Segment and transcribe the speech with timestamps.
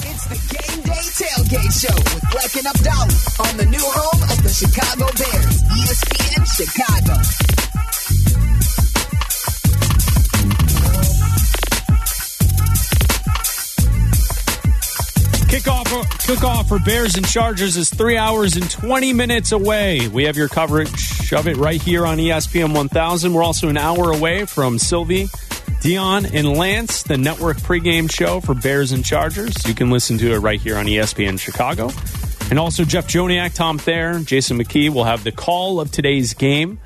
[0.00, 4.42] It's the Game Day Tailgate Show with Bleck and Abdalla on the new home of
[4.42, 7.14] the Chicago Bears, ESPN Chicago.
[15.48, 15.86] Kickoff,
[16.26, 20.06] kickoff for Bears and Chargers is three hours and 20 minutes away.
[20.08, 23.32] We have your coverage of it right here on ESPN 1000.
[23.32, 25.28] We're also an hour away from Silvy,
[25.88, 29.66] Dion, and Lance, the network pregame show for Bears and Chargers.
[29.66, 31.88] You can listen to it right here on ESPN Chicago.
[32.50, 36.78] And also Jeff Joniak, Tom Thayer, Jason McKie will have the call of today's game.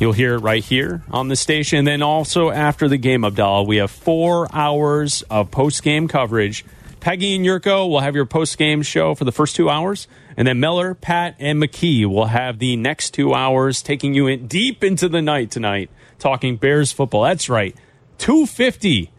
[0.00, 1.80] You'll hear it right here on the station.
[1.80, 6.64] And then also after the game, Abdalla, we have four hours of post game coverage.
[7.00, 10.08] Peggy and Yurko will have your post game show for the first two hours.
[10.34, 14.46] And then Miller, Pat, and McKie will have the next two hours, taking you in
[14.46, 17.24] deep into the night tonight, talking Bears football.
[17.24, 17.76] That's right.
[18.18, 19.10] 250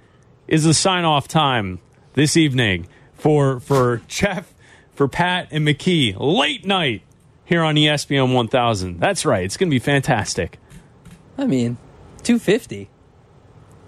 [0.48, 1.80] is the sign off time
[2.13, 4.53] this evening for for Jeff,
[4.94, 6.16] for Pat, and McKie.
[6.17, 7.02] Late night
[7.45, 9.00] here on ESPN 1000.
[9.00, 9.44] That's right.
[9.44, 10.59] It's going to be fantastic.
[11.38, 11.78] I mean,
[12.23, 12.89] 250.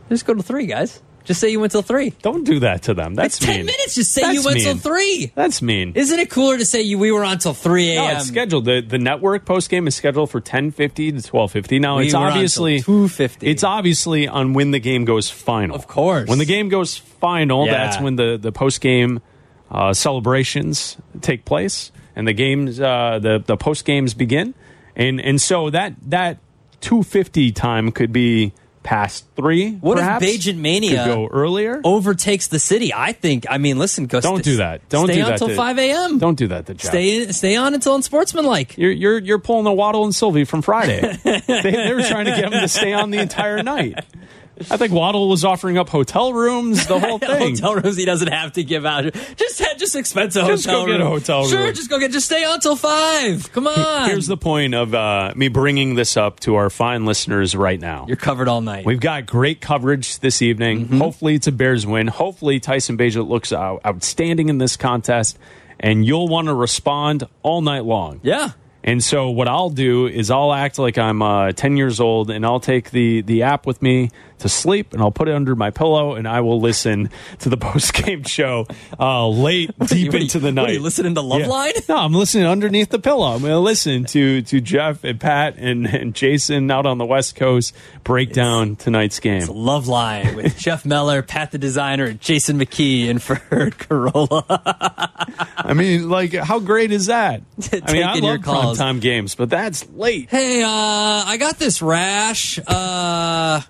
[0.09, 1.01] Just go to three, guys.
[1.31, 2.09] Just say you went till three.
[2.21, 3.15] Don't do that to them.
[3.15, 3.65] That's it's 10 mean.
[3.67, 3.95] minutes.
[3.95, 5.31] Just say That's you went till three.
[5.33, 5.93] That's mean.
[5.95, 8.17] Isn't it cooler to say you we were on till 3 No, a.m.?
[8.17, 8.65] it's scheduled.
[8.65, 11.79] The the network post game is scheduled for ten fifty to twelve fifty.
[11.79, 13.37] Now We it's obviously 2:50.
[13.47, 15.75] It's obviously on when the game goes final.
[15.75, 16.27] Of course.
[16.27, 17.73] when the game goes final, Yeah.
[17.85, 19.21] that's when the the post game
[19.71, 24.53] uh, celebrations take place and the games uh, the the post games begin,
[24.97, 26.39] and and so that that
[26.81, 28.51] two fifty time could be
[28.83, 29.73] past three.
[29.73, 30.25] What if perhaps?
[30.25, 31.81] Bagent Mania could go earlier?
[31.83, 32.93] overtakes the city.
[32.93, 33.45] I think.
[33.49, 34.21] I mean, listen, go.
[34.21, 34.87] Don't do that.
[34.89, 36.17] Don't stay do on that until 5 a.m.
[36.17, 36.89] Don't do that to Jeff.
[36.91, 38.77] stay in, stay on until unsportsmanlike.
[38.77, 41.01] You're you're you're pulling a Waddle and Silvy from Friday.
[41.23, 44.03] they, they were trying to get him to stay on the entire night.
[44.69, 47.55] I think Waddle was offering up hotel rooms, the whole thing.
[47.55, 49.11] hotel rooms he doesn't have to give out.
[49.37, 51.73] Just just expense a Just hotel go get a hotel Sure, room.
[51.73, 52.11] just go get.
[52.11, 53.51] Just stay on till five.
[53.51, 54.09] Come on.
[54.09, 58.05] Here's the point of uh, me bringing this up to our fine listeners right now.
[58.07, 58.85] You're covered all night.
[58.85, 60.85] We've got great coverage this evening.
[60.85, 60.97] Mm-hmm.
[60.99, 62.07] Hopefully, it's a Bears win.
[62.07, 65.39] Hopefully, Tyson Bagent looks out- outstanding in this contest,
[65.79, 68.19] and you'll want to respond all night long.
[68.23, 68.49] yeah.
[68.83, 72.43] And so what I'll do is I'll act like I'm uh, 10 years old and
[72.43, 74.09] I'll take the, the app with me
[74.41, 77.09] to sleep and I'll put it under my pillow and I will listen
[77.39, 78.67] to the post game show
[78.99, 80.69] uh, late, deep you- into the what night.
[80.69, 81.47] are you listening to Love Yeah.
[81.47, 81.71] Line?
[81.89, 83.33] No, I'm listening underneath the pillow.
[83.33, 87.05] I'm going to listen to to Jeff and Pat and, and Jason out on the
[87.05, 89.47] West Coast break down tonight's game.
[89.47, 93.35] Love Line with Jeff Meller, Pat the designer, and Jason McKie, and for
[93.71, 94.43] Corolla.
[95.57, 97.41] I mean, like, how great is that?
[97.83, 100.29] I mean, I love primetime games, but that's late.
[100.29, 102.59] hey, uh, I got this rash.
[102.65, 103.61] Uh,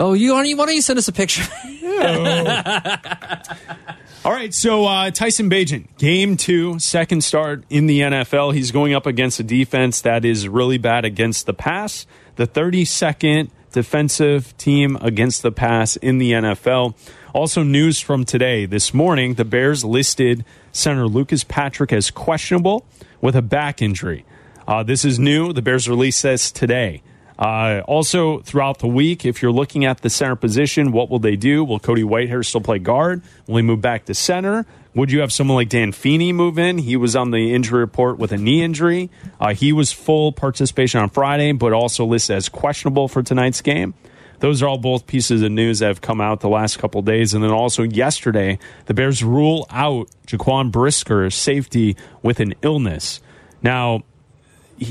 [0.00, 1.44] oh, you you, why don't you send us a picture?
[4.24, 8.54] All right, so uh, Tyson Bagent, game two, second start in the NFL.
[8.54, 12.06] He's going up against a defense that is really bad against the pass,
[12.36, 16.94] the 32nd defensive team against the pass in the NFL.
[17.34, 18.64] Also, news from today.
[18.64, 22.86] This morning, the Bears listed center Lucas Patrick as questionable
[23.20, 24.24] with a back injury.
[24.66, 25.52] Uh, this is new.
[25.52, 27.02] The Bears released this today.
[27.38, 31.36] Uh, also, throughout the week, if you're looking at the center position, what will they
[31.36, 31.64] do?
[31.64, 33.22] Will Cody Whitehair still play guard?
[33.46, 34.66] Will he move back to center?
[34.94, 36.78] Would you have someone like Dan Feeney move in?
[36.78, 39.10] He was on the injury report with a knee injury.
[39.40, 43.94] Uh, he was full participation on Friday, but also listed as questionable for tonight's game.
[44.38, 47.34] Those are all both pieces of news that have come out the last couple days.
[47.34, 53.20] And then also yesterday, the Bears rule out Jaquan Brisker, safety, with an illness.
[53.62, 54.04] Now,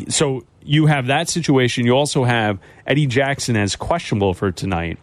[0.10, 1.86] so you have that situation.
[1.86, 4.98] You also have Eddie Jackson as questionable for tonight.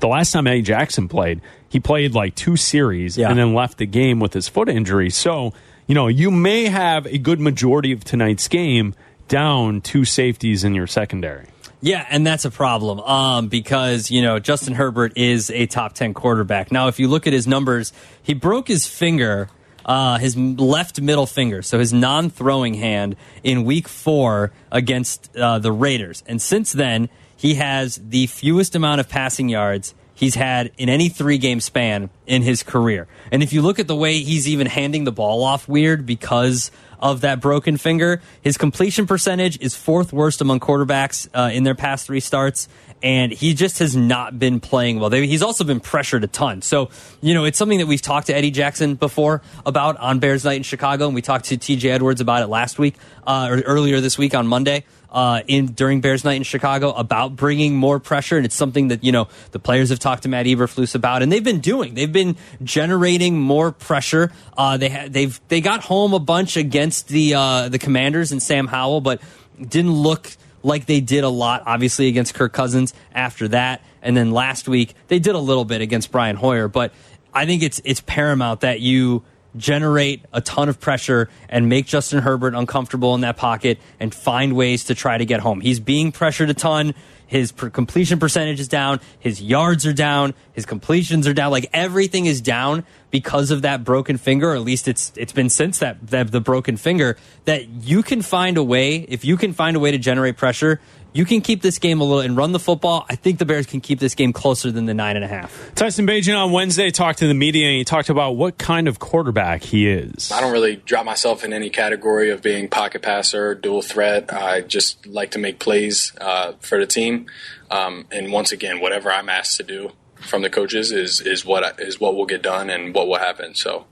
[0.00, 3.30] The last time Eddie Jackson played, he played like two series Yeah.
[3.30, 5.10] and then left the game with his foot injury.
[5.10, 5.52] So,
[5.86, 8.94] you know, you may have a good majority of tonight's game
[9.28, 11.46] down two safeties in your secondary.
[11.80, 16.14] Yeah, and that's a problem um, because, you know, Justin Herbert is a top 10
[16.14, 16.72] quarterback.
[16.72, 17.92] Now, if you look at his numbers,
[18.22, 19.48] he broke his finger,
[19.86, 25.58] uh, his left middle finger, so his non throwing hand in week four against uh,
[25.58, 26.22] the Raiders.
[26.26, 31.08] And since then, he has the fewest amount of passing yards he's had in any
[31.08, 33.06] three game span in his career.
[33.30, 36.72] And if you look at the way he's even handing the ball off weird because
[36.98, 41.74] of that broken finger, his completion percentage is fourth worst among quarterbacks uh, in their
[41.74, 42.68] past three starts.
[43.02, 45.10] And he just has not been playing well.
[45.10, 46.62] He's also been pressured a ton.
[46.62, 46.88] So,
[47.20, 50.56] you know, it's something that we've talked to Eddie Jackson before about on Bears Night
[50.56, 51.04] in Chicago.
[51.04, 52.94] And we talked to TJ Edwards about it last week,
[53.26, 54.84] uh, or earlier this week on Monday.
[55.10, 59.04] Uh, in during Bears night in Chicago about bringing more pressure, and it's something that
[59.04, 61.94] you know the players have talked to Matt Eberflus about, and they've been doing.
[61.94, 64.32] They've been generating more pressure.
[64.56, 68.42] Uh, they ha- they've they got home a bunch against the uh, the Commanders and
[68.42, 69.20] Sam Howell, but
[69.60, 70.30] didn't look
[70.62, 73.82] like they did a lot, obviously, against Kirk Cousins after that.
[74.02, 76.68] And then last week, they did a little bit against Brian Hoyer.
[76.68, 76.92] But
[77.32, 79.22] I think it's, it's paramount that you
[79.56, 84.54] generate a ton of pressure and make Justin Herbert uncomfortable in that pocket and find
[84.54, 85.60] ways to try to get home.
[85.60, 86.94] He's being pressured a ton.
[87.26, 89.00] His completion percentage is down.
[89.18, 90.34] His yards are down.
[90.52, 91.50] His completions are down.
[91.50, 94.52] Like everything is down because of that broken finger.
[94.52, 98.22] Or at least it's it's been since that, that the broken finger that you can
[98.22, 98.98] find a way.
[98.98, 100.80] If you can find a way to generate pressure,
[101.16, 103.06] you can keep this game a little and run the football.
[103.08, 105.74] I think the Bears can keep this game closer than the nine and a half.
[105.74, 108.98] Tyson Bagent on Wednesday talked to the media and he talked about what kind of
[108.98, 110.30] quarterback he is.
[110.30, 114.30] I don't really drop myself in any category of being pocket passer, dual threat.
[114.32, 117.26] I just like to make plays uh, for the team.
[117.70, 121.80] Um, and once again, whatever I'm asked to do from the coaches is is what
[121.80, 123.54] is what will get done and what will happen.
[123.54, 123.86] So,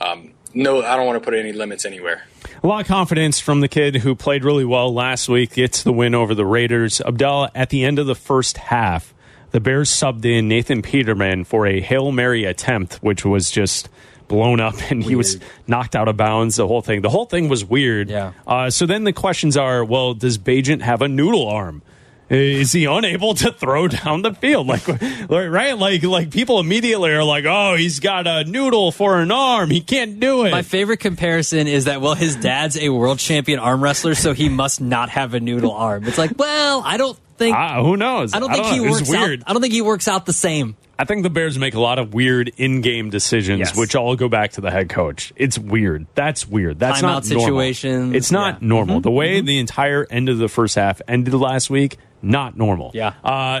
[0.00, 2.24] um, no, I don't want to put any limits anywhere.
[2.62, 5.92] A lot of confidence from the kid who played really well last week, gets the
[5.92, 7.00] win over the Raiders.
[7.04, 9.12] Abdalla, at the end of the first half,
[9.50, 13.88] the Bears subbed in Nathan Peterman for a Hail Mary attempt, which was just
[14.28, 15.08] blown up and weird.
[15.10, 16.56] he was knocked out of bounds.
[16.56, 18.08] The whole thing, the whole thing was weird.
[18.08, 18.32] Yeah.
[18.46, 21.82] Uh, so then the questions are: Well, does Bagent have a noodle arm?
[22.32, 24.66] Is he unable to throw down the field?
[24.66, 24.88] Like,
[25.28, 25.76] right?
[25.76, 29.70] Like, like people immediately are like, "Oh, he's got a noodle for an arm.
[29.70, 33.58] He can't do it." My favorite comparison is that well, his dad's a world champion
[33.58, 36.04] arm wrestler, so he must not have a noodle arm.
[36.04, 37.56] It's like, well, I don't think.
[37.56, 38.32] Uh, who knows?
[38.32, 39.40] I don't think I don't he works weird.
[39.40, 39.50] out.
[39.50, 40.76] I don't think he works out the same.
[40.98, 43.76] I think the Bears make a lot of weird in-game decisions, yes.
[43.76, 45.32] which all go back to the head coach.
[45.36, 46.06] It's weird.
[46.14, 46.78] That's weird.
[46.78, 48.14] That's Timeout not situations.
[48.14, 48.68] It's not yeah.
[48.68, 48.96] normal.
[48.96, 49.02] Mm-hmm.
[49.02, 49.46] The way mm-hmm.
[49.46, 52.92] the entire end of the first half ended last week not normal.
[52.94, 53.14] Yeah.
[53.22, 53.60] Uh,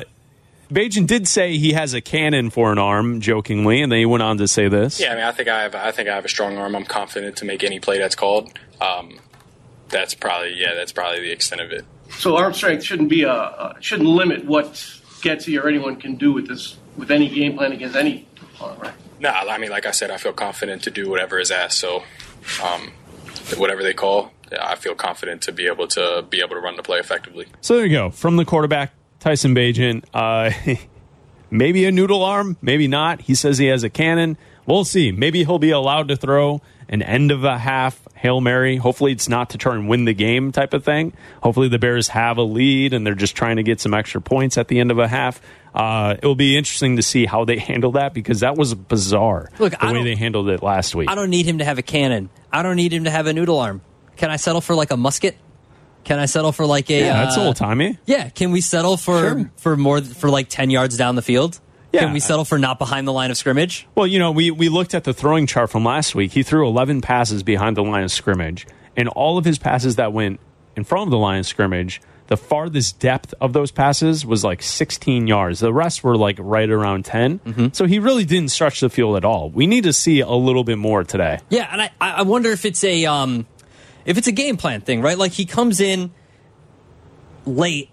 [0.72, 4.22] Bagent did say he has a cannon for an arm, jokingly, and then he went
[4.22, 4.98] on to say this.
[4.98, 6.74] Yeah, I mean, I think I have, I think I have a strong arm.
[6.74, 8.58] I'm confident to make any play that's called.
[8.80, 9.18] Um,
[9.90, 11.84] that's probably, yeah, that's probably the extent of it.
[12.18, 14.72] So arm strength shouldn't be a, uh, shouldn't limit what
[15.20, 18.94] Getsy or anyone can do with this, with any game plan against any opponent, right?
[19.20, 21.78] No, I mean, like I said, I feel confident to do whatever is asked.
[21.78, 22.02] So,
[22.62, 22.92] um,
[23.56, 26.82] whatever they call, I feel confident to be able to be able to run the
[26.82, 27.46] play effectively.
[27.60, 28.10] So there you go.
[28.10, 30.04] From the quarterback, Tyson Bagent.
[30.12, 30.50] Uh,
[31.50, 33.20] maybe a noodle arm, maybe not.
[33.22, 34.36] He says he has a cannon.
[34.66, 35.12] We'll see.
[35.12, 38.76] Maybe he'll be allowed to throw an end of a half Hail Mary.
[38.76, 41.12] Hopefully, it's not to try and win the game type of thing.
[41.42, 44.56] Hopefully, the Bears have a lead and they're just trying to get some extra points
[44.56, 45.40] at the end of a half.
[45.74, 49.48] Uh, it will be interesting to see how they handle that because that was bizarre
[49.58, 51.10] Look, the way they handled it last week.
[51.10, 52.28] I don't need him to have a cannon.
[52.52, 53.80] I don't need him to have a noodle arm.
[54.16, 55.36] Can I settle for like a musket?
[56.04, 57.00] Can I settle for like a?
[57.00, 57.98] Yeah, that's uh, old timey.
[58.06, 59.50] Yeah, can we settle for sure.
[59.56, 61.60] for more for like ten yards down the field?
[61.92, 62.00] Yeah.
[62.00, 63.86] Can we settle for not behind the line of scrimmage?
[63.94, 66.32] Well, you know, we we looked at the throwing chart from last week.
[66.32, 68.66] He threw 11 passes behind the line of scrimmage,
[68.96, 70.40] and all of his passes that went
[70.74, 74.62] in front of the line of scrimmage, the farthest depth of those passes was like
[74.62, 75.60] 16 yards.
[75.60, 77.40] The rest were like right around 10.
[77.40, 77.66] Mm-hmm.
[77.72, 79.50] So he really didn't stretch the field at all.
[79.50, 81.40] We need to see a little bit more today.
[81.50, 83.46] Yeah, and I I wonder if it's a um
[84.04, 85.18] if it's a game plan thing, right?
[85.18, 86.12] Like he comes in
[87.46, 87.90] late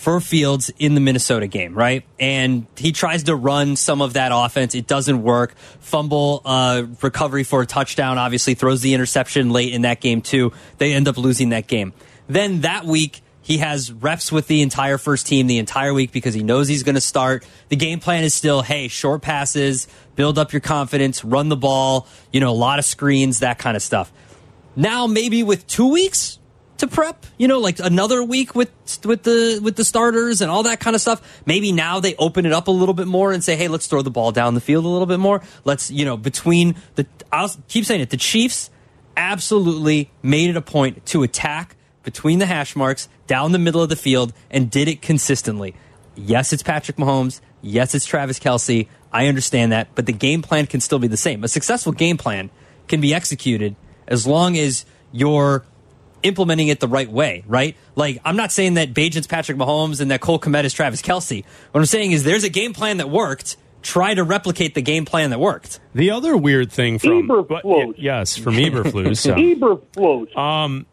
[0.00, 2.04] for Fields in the Minnesota game, right?
[2.18, 4.74] And he tries to run some of that offense.
[4.74, 5.54] It doesn't work.
[5.80, 10.52] Fumble, uh, recovery for a touchdown, obviously throws the interception late in that game too.
[10.78, 11.92] They end up losing that game.
[12.28, 16.32] Then that week, he has reps with the entire first team the entire week because
[16.32, 17.44] he knows he's going to start.
[17.68, 22.06] The game plan is still, hey, short passes, build up your confidence, run the ball,
[22.32, 24.12] you know, a lot of screens, that kind of stuff.
[24.76, 26.38] Now maybe with two weeks
[26.78, 28.70] to prep, you know, like another week with
[29.04, 31.42] with the with the starters and all that kind of stuff.
[31.44, 34.02] Maybe now they open it up a little bit more and say, "Hey, let's throw
[34.02, 37.50] the ball down the field a little bit more." Let's, you know, between the I'll
[37.68, 38.70] keep saying it, the Chiefs
[39.16, 43.90] absolutely made it a point to attack between the hash marks down the middle of
[43.90, 45.74] the field and did it consistently.
[46.16, 47.40] Yes, it's Patrick Mahomes.
[47.60, 48.88] Yes, it's Travis Kelce.
[49.12, 51.44] I understand that, but the game plan can still be the same.
[51.44, 52.48] A successful game plan
[52.88, 53.76] can be executed
[54.10, 55.64] as long as you're
[56.22, 57.76] implementing it the right way, right?
[57.94, 61.44] Like, I'm not saying that Bagent's Patrick Mahomes and that Cole Kmet is Travis Kelce.
[61.72, 63.56] What I'm saying is there's a game plan that worked.
[63.82, 65.80] Try to replicate the game plan that worked.
[65.94, 67.94] The other weird thing from Eberflus.
[67.96, 69.16] yes, from Eberflus.
[69.16, 69.34] So.
[69.36, 70.36] Eberflus.
[70.36, 70.84] Um,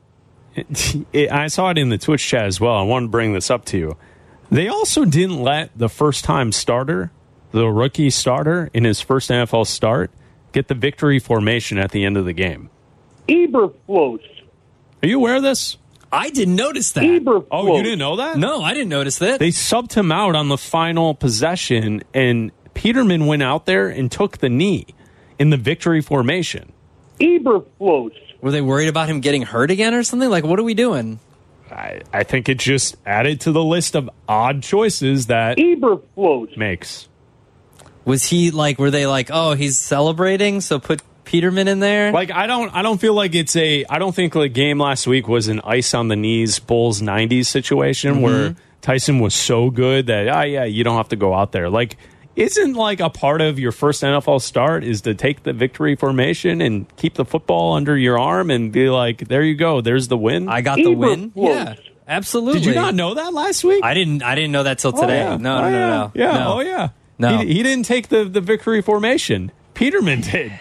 [0.55, 2.75] it, it, I saw it in the Twitch chat as well.
[2.75, 3.97] I want to bring this up to you.
[4.49, 7.11] They also didn't let the first time starter,
[7.51, 10.09] the rookie starter in his first NFL start,
[10.53, 12.69] get the victory formation at the end of the game.
[13.27, 14.21] Eberflus.
[15.03, 15.77] Are you aware of this?
[16.11, 17.03] I didn't notice that.
[17.03, 17.47] Eberflus.
[17.51, 18.37] Oh, you didn't know that?
[18.37, 19.39] No, I didn't notice that.
[19.39, 24.37] They subbed him out on the final possession, and Peterman went out there and took
[24.37, 24.87] the knee
[25.37, 26.71] in the victory formation.
[27.19, 28.11] Eberflus.
[28.41, 30.29] Were they worried about him getting hurt again or something?
[30.29, 31.19] Like, what are we doing?
[31.69, 36.55] I, I think it just added to the list of odd choices that Eberflus.
[36.57, 37.09] makes.
[38.05, 38.79] Was he like?
[38.79, 42.11] Were they like, oh, he's celebrating, so put Peterman in there?
[42.11, 45.05] Like I don't I don't feel like it's a I don't think the game last
[45.05, 50.07] week was an ice on the knees Bulls 90s situation where Tyson was so good
[50.07, 51.69] that ah yeah, you don't have to go out there.
[51.69, 51.97] Like
[52.35, 56.61] isn't like a part of your first NFL start is to take the victory formation
[56.61, 60.17] and keep the football under your arm and be like, there you go, there's the
[60.17, 60.47] win.
[60.47, 61.31] I got the win.
[61.31, 61.55] Eberflus.
[61.55, 61.75] Yeah,
[62.07, 62.59] absolutely.
[62.61, 63.83] Did you not know that last week?
[63.83, 64.21] I didn't.
[64.21, 65.17] I didn't know that till Oh, today.
[65.17, 65.37] yeah.
[65.37, 65.87] No, Oh, no, no, yeah.
[65.89, 66.11] no.
[66.13, 66.37] Yeah.
[66.37, 66.53] No.
[66.53, 66.89] Oh yeah.
[67.19, 67.37] No.
[67.39, 69.51] He, he didn't take the the victory formation.
[69.73, 70.51] Peterman did.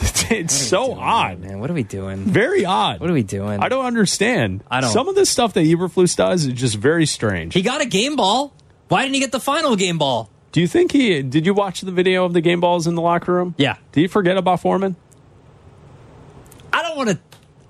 [0.30, 1.40] it's so odd.
[1.40, 2.18] Man, what are we doing?
[2.18, 3.00] Very odd.
[3.00, 3.60] What are we doing?
[3.60, 4.64] I don't understand.
[4.70, 7.54] I don't- Some of the stuff that Eberflus does is just very strange.
[7.54, 8.52] He got a game ball.
[8.88, 10.30] Why didn't he get the final game ball?
[10.52, 11.46] Do you think he did?
[11.46, 13.54] You watch the video of the game balls in the locker room?
[13.56, 13.76] Yeah.
[13.92, 14.96] Did you forget about Foreman?
[16.72, 17.18] I don't want to.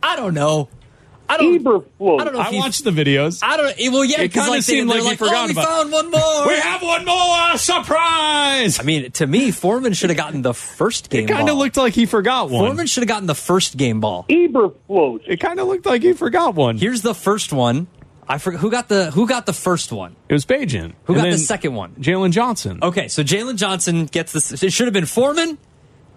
[0.03, 0.69] I don't know.
[1.31, 1.63] I don't.
[1.63, 2.21] Eberflus.
[2.21, 2.41] I don't know.
[2.41, 3.41] If I he- watched the videos.
[3.43, 3.75] I don't.
[3.79, 5.93] Eh, well, yeah, It kinda like seemed they're like he forgot oh, we about- found
[5.93, 6.49] one more.
[6.49, 8.79] we have one more surprise.
[8.79, 11.57] I mean, to me, Foreman should have gotten the first game It kind ball.
[11.57, 12.65] of looked like he forgot one.
[12.67, 14.27] Foreman should have gotten the first game ball.
[14.29, 15.21] Eberflus.
[15.27, 16.77] It kind of looked like he forgot one.
[16.79, 17.87] Here's the first one.
[18.29, 20.15] I forgot who got the who got the first one.
[20.29, 20.93] It was Bagent.
[21.05, 21.93] Who And got the second one?
[22.01, 22.79] Jaylon Johnson.
[22.83, 24.63] Okay, so Jaylon Johnson gets this.
[24.63, 25.59] It should have been Foreman,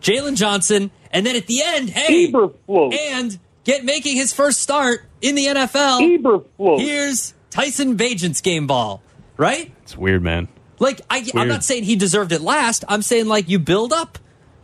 [0.01, 2.95] Jalen Johnson, and then at the end, hey, Eberflus.
[2.99, 6.19] and get making his first start in the NFL.
[6.19, 6.79] Eberflus.
[6.79, 9.01] Here's Tyson Bagent's game ball,
[9.37, 9.71] right?
[9.83, 10.47] It's weird, man.
[10.79, 12.83] Like I, I'm not saying he deserved it last.
[12.89, 14.17] I'm saying like you build up,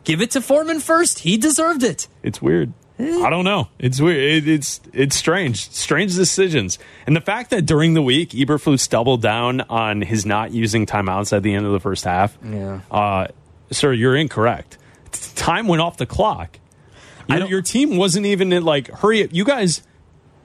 [0.03, 1.19] give it to Foreman first.
[1.19, 2.07] He deserved it.
[2.23, 2.73] It's weird.
[2.99, 3.69] I don't know.
[3.79, 4.17] It's weird.
[4.43, 5.69] It, it's it's strange.
[5.71, 6.77] Strange decisions.
[7.07, 11.31] And the fact that during the week Eberflus doubled down on his not using timeouts
[11.31, 12.37] at the end of the first half.
[12.43, 12.81] Yeah.
[12.91, 13.27] Uh,
[13.71, 14.77] sir, you're incorrect.
[15.35, 16.58] Time went off the clock.
[17.29, 19.29] Your, your team wasn't even in like hurry up.
[19.31, 19.83] You guys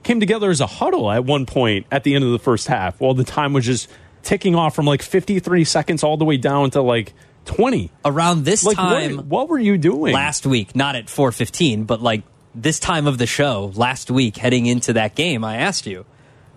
[0.03, 2.99] came together as a huddle at one point at the end of the first half
[3.01, 3.89] while the time was just
[4.21, 7.13] ticking off from like 53 seconds all the way down to like
[7.45, 7.91] 20.
[8.03, 10.13] Around this Like time what, what were you doing?
[10.13, 12.23] last week, not at 4:15, but like
[12.53, 16.05] this time of the show last week, heading into that game, I asked you,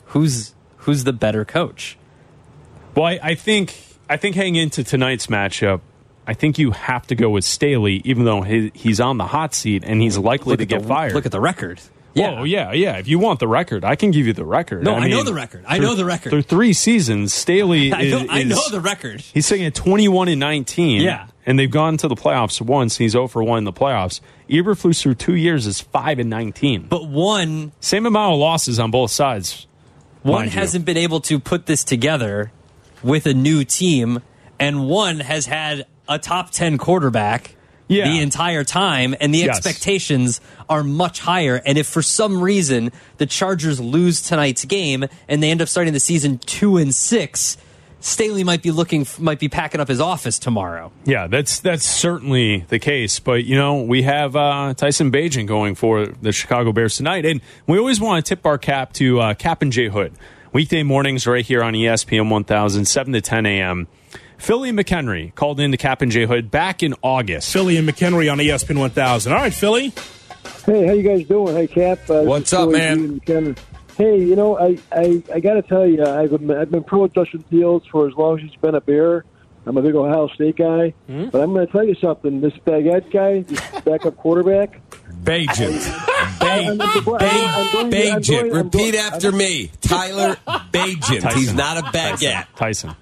[0.07, 1.97] who's who's the better coach?
[2.95, 3.75] Well, I, I think
[4.09, 5.81] I think heading into tonight's matchup,
[6.29, 9.55] I think you have to go with Staley, even though he, he's on the hot
[9.55, 11.15] seat and he's likely to get the, fired.
[11.15, 11.81] Look at the record.
[12.17, 12.97] Oh yeah, yeah.
[12.99, 14.83] If you want the record, I can give you the record.
[14.83, 15.65] No, I know mean, the record.
[15.69, 16.31] I through- know the record.
[16.31, 19.21] Through three seasons, Staley I is, know, I know the record.
[19.21, 21.01] He's sitting at twenty-one and nineteen.
[21.03, 21.29] Yeah.
[21.47, 22.99] and they've gone to the playoffs once.
[22.99, 24.21] He's zero for one in the playoffs.
[24.51, 26.87] Eberflus through two years is five and nineteen.
[26.89, 29.67] But one Same amount of losses on both sides.
[30.23, 32.51] one hasn't been able to put this together
[33.03, 34.23] with a new team,
[34.59, 37.55] and one has had a top 10 quarterback
[37.89, 38.09] Yeah.
[38.09, 39.57] the entire time, and the Yes.
[39.57, 41.63] expectations are much higher.
[41.65, 45.93] And if for some reason the Chargers lose tonight's game and they end up starting
[45.95, 47.57] the season two and six,
[48.01, 50.93] Staley might be looking, might be packing up his office tomorrow.
[51.05, 53.19] Yeah, that's that's certainly the case.
[53.19, 57.41] But you know, we have uh, Tyson Bagent going for the Chicago Bears tonight, and
[57.67, 60.13] we always want to tip our cap to uh, Kap and J Hood
[60.53, 63.89] weekday mornings right here on ESPN 1000, 7 to 10 a.m.
[64.39, 67.53] Philly McHenry called in to Kap and J Hood back in August.
[67.53, 69.33] Philly and McHenry on ESPN 1000.
[69.33, 69.93] All right, Philly.
[70.65, 71.55] Hey, how you guys doing?
[71.57, 71.99] Hey, Kap.
[72.09, 72.99] Uh, What's up, man?
[72.99, 73.57] G and Ken.
[73.97, 77.03] Hey, you know, I I, I got to tell you, I've been, I've been pro
[77.03, 79.25] with Justin Fields for as long as he's been a Bear.
[79.67, 81.29] I'm a big Ohio State guy, Hmm?
[81.31, 82.41] but I'm going to tell you something.
[82.41, 84.81] This Baguette guy, this backup quarterback.
[85.25, 85.81] Bagent.
[86.39, 86.79] Bagent.
[88.55, 89.71] Repeat after me.
[89.81, 91.33] Tyler Bagent.
[91.35, 92.47] He's not a baguette.
[92.57, 92.95] Tyson.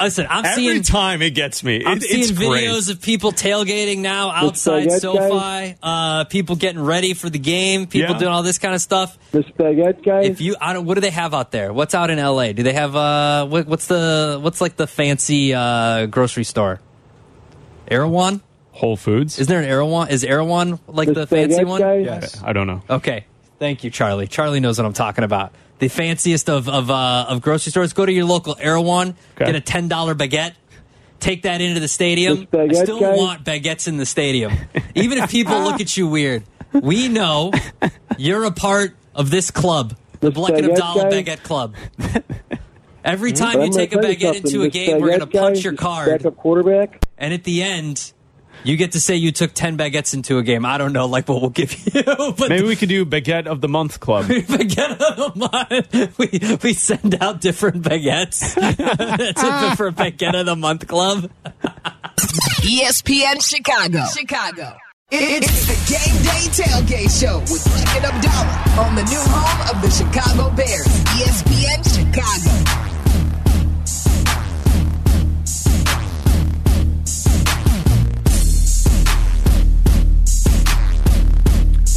[0.00, 0.82] Listen, I'm Every seeing.
[0.82, 1.82] time it gets me.
[1.84, 2.64] I'm It- seeing it's great.
[2.68, 5.74] videos of people tailgating now outside SoFi.
[5.82, 7.86] Uh, people getting ready for the game.
[7.86, 8.18] People Yeah.
[8.18, 9.18] doing all this kind of stuff.
[9.32, 10.22] The Baguette guy.
[10.22, 10.84] If you, I don't.
[10.86, 11.72] What do they have out there?
[11.72, 12.52] What's out in LA?
[12.52, 13.46] Do they have uh?
[13.46, 16.80] What, what's the what's like the fancy uh grocery store?
[17.90, 18.42] Erewhon?
[18.72, 19.38] Whole Foods.
[19.38, 20.08] Isn't there an Erewhon?
[20.10, 21.80] Is Erewhon like this the fancy one?
[21.80, 21.96] guy.
[21.98, 22.40] Yes.
[22.44, 22.82] I don't know.
[22.88, 23.24] Okay.
[23.58, 24.28] Thank you, Charlie.
[24.28, 25.52] Charlie knows what I'm talking about.
[25.78, 27.92] The fanciest of of, uh, of grocery stores.
[27.92, 29.14] Go to your local Erewhon.
[29.36, 29.46] Okay.
[29.46, 30.52] Get a ten dollar baguette.
[31.20, 32.46] Take that into the stadium.
[32.50, 33.16] This I still guy?
[33.16, 34.52] want baguettes in the stadium,
[34.94, 36.44] even if people look at you weird.
[36.72, 37.50] We know
[38.18, 41.22] you're a part of this club, the This Bleck and baguette Abdalla guy?
[41.22, 41.74] Baguette Club.
[43.04, 45.64] Every But time I'm you take a baguette into a game, we're going to punch
[45.64, 47.04] your this card, Backup quarterback.
[47.16, 48.12] and at the end,
[48.64, 50.66] You get to say you took 10 baguettes into a game.
[50.66, 52.02] I don't know, like what we'll give you.
[52.04, 54.24] but Maybe we could do Baguette of the Month Club.
[54.26, 56.18] baguette of the month.
[56.18, 61.30] We, we send out different baguettes to, for Baguette of the Month Club.
[62.18, 64.04] ESPN Chicago.
[64.16, 64.76] Chicago.
[65.10, 69.80] It's the Game Day Tailgate Show with Bleck and Abdalla on the new home of
[69.80, 70.86] the Chicago Bears,
[71.16, 72.97] ESPN Chicago.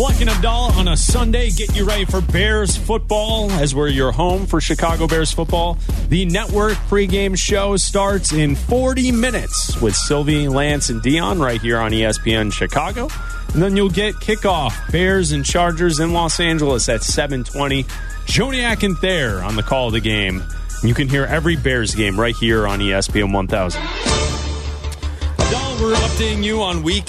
[0.02, 4.12] Bleck and Abdalla on a Sunday, get you ready for Bears football as we're your
[4.12, 5.78] home for Chicago Bears football.
[6.10, 11.78] The network pregame show starts in 40 minutes with Silvy, Lance, and Dion right here
[11.78, 13.10] on ESPN Chicago.
[13.54, 17.84] And then you'll get kickoff Bears and Chargers in Los Angeles at 720.
[18.26, 20.42] Joniak and Thayer on the call of the game.
[20.82, 24.41] You can hear every Bears game right here on ESPN 1000.
[25.52, 27.04] Abdalla, we're updating you on week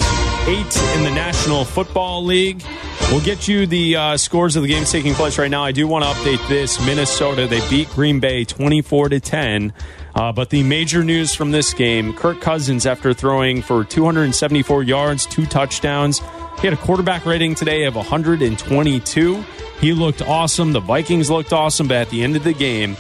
[0.49, 2.65] eight in the National Football League.
[3.13, 5.63] We'll get you the uh, scores of the games taking place right now.
[5.63, 6.85] I do want to update this.
[6.85, 9.73] Minnesota, they beat Green Bay 24 to 10.
[10.17, 15.25] Uh, but the major news from this game Kirk Cousins, after throwing for 274 yards,
[15.25, 16.19] two touchdowns,
[16.61, 19.45] he had a quarterback rating today of 122.
[19.81, 20.73] He looked awesome.
[20.73, 21.87] The Vikings looked awesome.
[21.87, 22.97] But at the end of the game,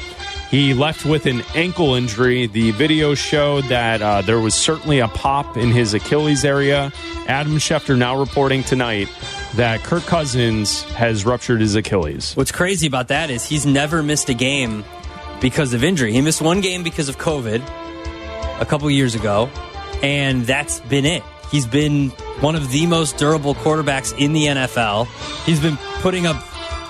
[0.52, 2.46] he left with an ankle injury.
[2.46, 6.92] The video showed that uh, there was certainly a pop in his Achilles area.
[7.26, 9.08] Adam Schefter now reporting tonight
[9.54, 12.36] that Kirk Cousins has ruptured his Achilles.
[12.36, 14.84] What's crazy about that is he's never missed a game
[15.40, 16.12] because of injury.
[16.12, 19.48] He missed one game because of COVID a couple years ago,
[20.02, 21.22] and that's been it.
[21.50, 25.06] He's been one of the most durable quarterbacks in the NFL.
[25.46, 26.36] He's been putting up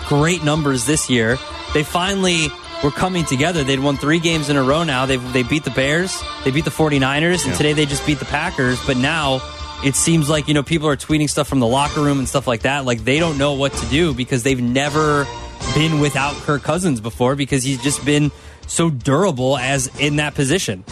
[0.09, 1.39] great numbers this year.
[1.75, 2.49] They finally
[2.83, 3.65] were coming together.
[3.65, 5.07] They'd won three games in a row now.
[5.07, 7.57] They they beat the Bears, they beat the 49ers, and Yeah.
[7.57, 8.79] today they just beat the Packers.
[8.87, 9.41] But now
[9.85, 12.47] it seems like, you know, people are tweeting stuff from the locker room and stuff
[12.47, 12.85] like that.
[12.85, 15.27] Like they don't know what to do because they've never
[15.75, 18.31] been without Kirk Cousins before because he's just been
[18.67, 20.85] so durable as in that position.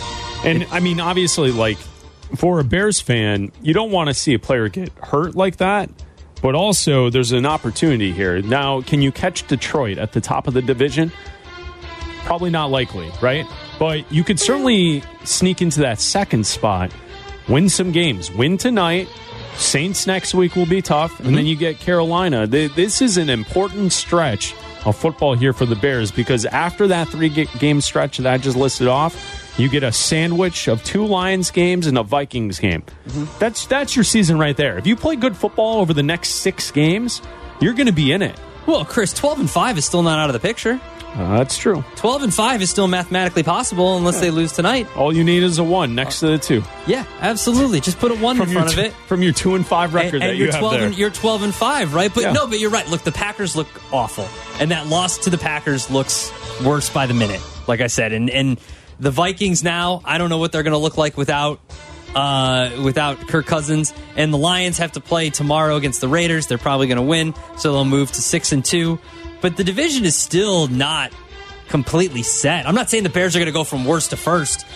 [0.45, 1.79] And I mean, obviously, like
[2.37, 5.91] for a Bears fan, you don't want to see a player get hurt like that.
[6.43, 8.41] But also, there's an opportunity here.
[8.41, 11.13] Now, can you catch Detroit at the top of the division?
[12.25, 13.47] Probably not likely, right?
[13.79, 16.93] But you could certainly sneak into that second spot,
[17.49, 19.09] win some games, win tonight.
[19.57, 21.47] Saints next week will be tough, and then mm-hmm.
[21.47, 22.47] you get Carolina.
[22.47, 24.55] This is an important stretch
[24.87, 28.57] of football here for the Bears because after that three game stretch that I just
[28.57, 32.83] listed off, you get a sandwich of two Lions games and a Vikings game.
[32.83, 33.39] Mm-hmm.
[33.39, 34.79] That's that's your season right there.
[34.79, 37.21] If you play good football over the next six games,
[37.61, 38.39] you're going to be in it.
[38.67, 40.81] Well, Chris, 12 and 5 is still not out of the picture.
[41.15, 41.85] Uh, that's true.
[41.97, 44.87] 12 and 5 is still mathematically possible unless they lose tonight.
[44.97, 47.81] All you need is a one next to the two Yeah, absolutely.
[47.81, 48.93] Just put a 1 in front of it.
[49.09, 50.87] from your two and five record and, that and you you're have 12 there.
[50.87, 52.33] and you're 12 and 5 right but Yeah.
[52.33, 54.29] no but you're right look the packers look awful
[54.61, 56.31] and that loss to the packers looks
[56.65, 58.61] worse by the minute like i said and and
[59.01, 61.61] the vikings now i don't know what they're going to look like without
[62.15, 66.49] uh, without Kirk Cousins, and the Lions have to play tomorrow against the Raiders.
[66.49, 68.99] They're probably going to win, so they'll move to six and two.
[69.41, 71.13] But the division is still not
[71.69, 72.67] completely set.
[72.67, 74.67] I'm not saying the Bears are going to go from worst to first,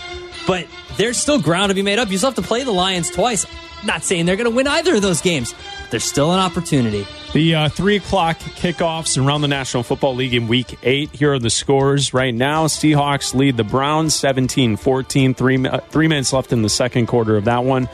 [0.47, 2.09] but there's still ground to be made up.
[2.09, 3.45] You still have to play the Lions twice.
[3.83, 5.53] Not saying they're going to win either of those games.
[5.91, 7.05] There's still an opportunity.
[7.33, 11.11] The uh, three o'clock kickoffs around the National Football League in week eight.
[11.11, 12.65] Here are the scores right now.
[12.65, 15.33] Seahawks lead the Browns 17 14.
[15.35, 17.89] Three, uh, three minutes left in the second quarter of that one.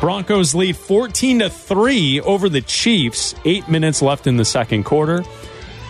[0.00, 3.34] Broncos lead 14 to 3 over the Chiefs.
[3.44, 5.24] Eight minutes left in the second quarter.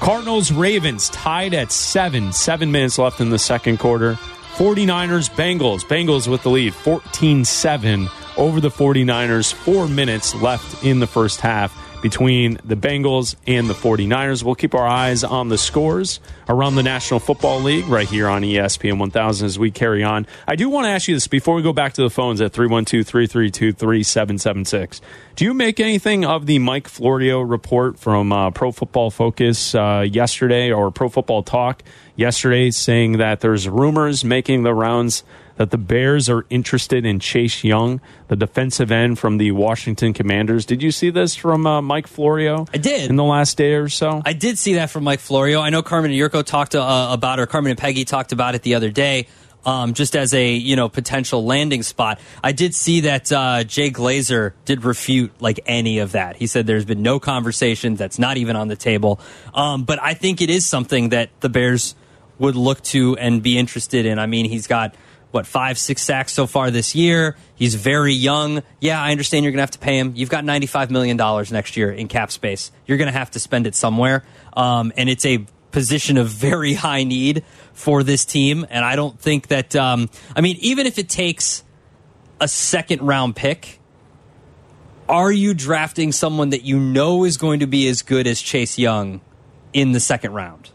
[0.01, 2.33] Cardinals Ravens tied at seven.
[2.33, 4.15] Seven minutes left in the second quarter.
[4.57, 5.85] 49ers Bengals.
[5.85, 9.53] Bengals with the lead 14 7 over the 49ers.
[9.53, 11.73] Four minutes left in the first half
[12.05, 14.43] between the Bengals and the 49ers.
[14.43, 18.43] We'll keep our eyes on the scores around the National Football League right here on
[18.43, 20.27] ESPN 1000 as we carry on.
[20.47, 22.53] I do want to ask you this before we go back to the phones at
[22.53, 25.01] 312 332 3776.
[25.35, 30.05] Do you make anything of the Mike Florio report from uh, Pro Football Focus uh,
[30.07, 31.83] yesterday or Pro Football Talk
[32.17, 35.25] yesterday saying that there's rumors making the rounds
[35.57, 40.67] that the Bears are interested in Chase Young, the defensive end from the Washington Commanders?
[40.67, 42.67] Did you see this from uh, Mike Florio?
[42.73, 43.09] I did.
[43.09, 44.23] In the last day or so?
[44.25, 45.61] I did see that from Mike Florio.
[45.61, 48.63] I know Carmen and Yurko talked uh, about, or Carmen and Peggy talked about it
[48.63, 49.29] the other day,
[49.65, 52.21] um, just as a you know potential landing spot.
[52.43, 56.37] I did see that uh, Jay Glazer did refute like any of that.
[56.37, 57.95] He said there's been no conversation.
[57.95, 59.21] That's not even on the table.
[59.55, 61.95] Um, but I think it is something that the Bears
[62.39, 64.19] would look to and be interested in.
[64.19, 64.95] I mean, he's got
[65.35, 67.37] what five, six sacks so far this year.
[67.57, 68.63] He's very young.
[68.81, 70.13] Yeah, I understand you're going to have to pay him.
[70.15, 72.71] You've got ninety five million dollars next year in cap space.
[72.87, 76.75] You're going to have to spend it somewhere, um, and it's a position of very
[76.75, 77.43] high need
[77.73, 78.65] for this team.
[78.71, 79.75] And I don't think that.
[79.75, 81.65] Um, I mean, even if it takes
[82.41, 83.81] a second round pick,
[85.09, 88.79] are you drafting someone that you know is going to be as good as Chase
[88.79, 89.21] Young
[89.73, 90.71] in the second round?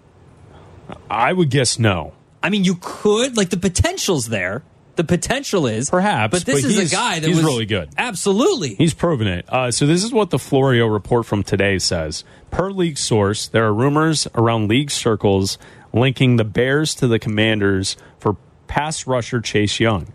[1.10, 2.14] I would guess no.
[2.42, 4.64] I mean, you could like the potential's there.
[4.96, 7.90] The potential is Perhaps, but this but is a guy that he's was really good.
[7.98, 9.46] Absolutely, He's proven it.
[9.48, 12.26] Uh, so this is what the Florio report from today says.
[12.52, 15.58] Per league source, there are rumors around league circles
[15.94, 18.36] linking the Bears to the Commanders for
[18.68, 20.12] pass rusher Chase Young.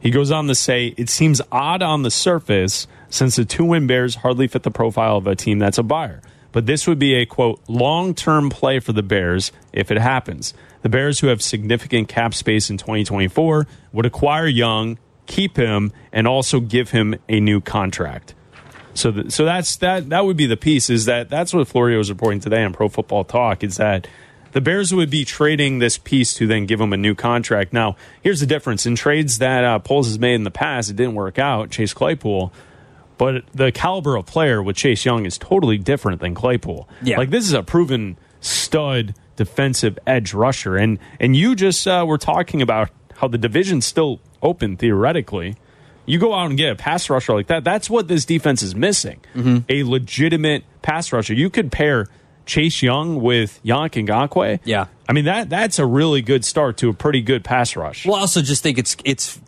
[0.00, 3.86] He goes on to say, it seems odd on the surface since the two win
[3.86, 6.20] Bears hardly fit the profile of a team that's a buyer.
[6.58, 10.54] But this would be a quote long term play for the Bears if it happens.
[10.82, 16.26] The Bears, who have significant cap space in 2024, would acquire Young, keep him, and
[16.26, 18.34] also give him a new contract.
[18.92, 20.08] So, so that's that.
[20.08, 20.90] That would be the piece.
[20.90, 23.62] Is that that's what Florio is reporting today on Pro Football Talk?
[23.62, 24.08] Is that
[24.50, 27.72] the Bears would be trading this piece to then give him a new contract.
[27.72, 30.90] Now, here's the difference in trades that uh, Poles has made in the past.
[30.90, 31.70] It didn't work out.
[31.70, 32.52] Chase Claypool.
[33.18, 36.88] But the caliber of player with Chase Young is totally different than Claypool.
[37.02, 37.18] Yeah.
[37.18, 42.18] Like this is a proven stud defensive edge rusher, and and you just uh, were
[42.18, 45.56] talking about how the division's still open theoretically.
[46.06, 47.64] You go out and get a pass rusher like that.
[47.64, 49.20] That's what this defense is missing.
[49.34, 49.58] Mm-hmm.
[49.68, 51.34] A legitimate pass rusher.
[51.34, 52.06] You could pair
[52.46, 54.60] Chase Young with Yannick Ngakoue.
[54.64, 54.86] Yeah.
[55.08, 58.06] I mean that that's a really good start to a pretty good pass rush.
[58.06, 59.40] Well, I also just think it's it's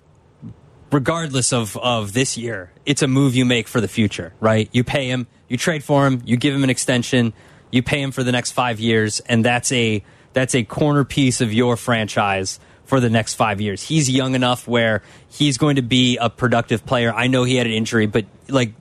[0.91, 4.69] regardless of of this year, it's a move you make for the future, right?
[4.73, 7.33] You pay him, you trade for him, you give him an extension,
[7.71, 11.41] you pay him for the next five years, and that's a that's a corner piece
[11.41, 13.83] of your franchise for the next five years.
[13.83, 17.13] He's young enough where he's going to be a productive player.
[17.13, 18.75] I know he had an injury, but like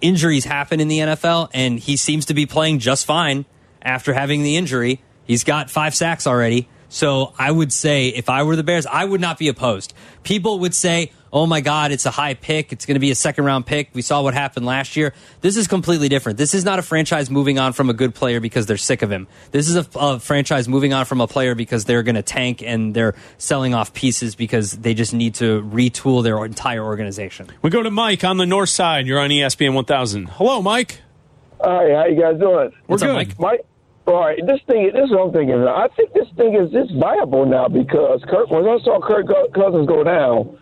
[0.00, 3.46] injuries happen in the NFL, and he seems to be playing just fine
[3.82, 5.02] after having the injury.
[5.24, 6.68] He's got five sacks already.
[6.90, 9.94] So I would say if I were the Bears, I would not be opposed.
[10.24, 12.72] People would say, oh my God, it's a high pick.
[12.72, 13.90] It's going to be a second round pick.
[13.94, 15.14] We saw what happened last year.
[15.40, 16.36] This is completely different.
[16.36, 19.10] This is not a franchise moving on from a good player because they're sick of
[19.10, 19.28] him.
[19.52, 22.60] This is a, a franchise moving on from a player because they're going to tank
[22.60, 27.46] and they're selling off pieces because they just need to retool their entire organization.
[27.62, 29.06] we go to Mike on the north side.
[29.06, 30.28] You're on ESPN 1000.
[30.30, 31.00] Hello, Mike.
[31.60, 32.70] Hi, how you guys doing?
[32.70, 33.14] We're What's up, good.
[33.14, 33.38] Mike?
[33.38, 33.66] Mike,
[34.10, 35.54] all right, this thing, this is what I'm thinking.
[35.66, 39.48] I think this thing is this viable now because Kirk, when I saw Kirk Cou-
[39.54, 40.58] Cousins go down,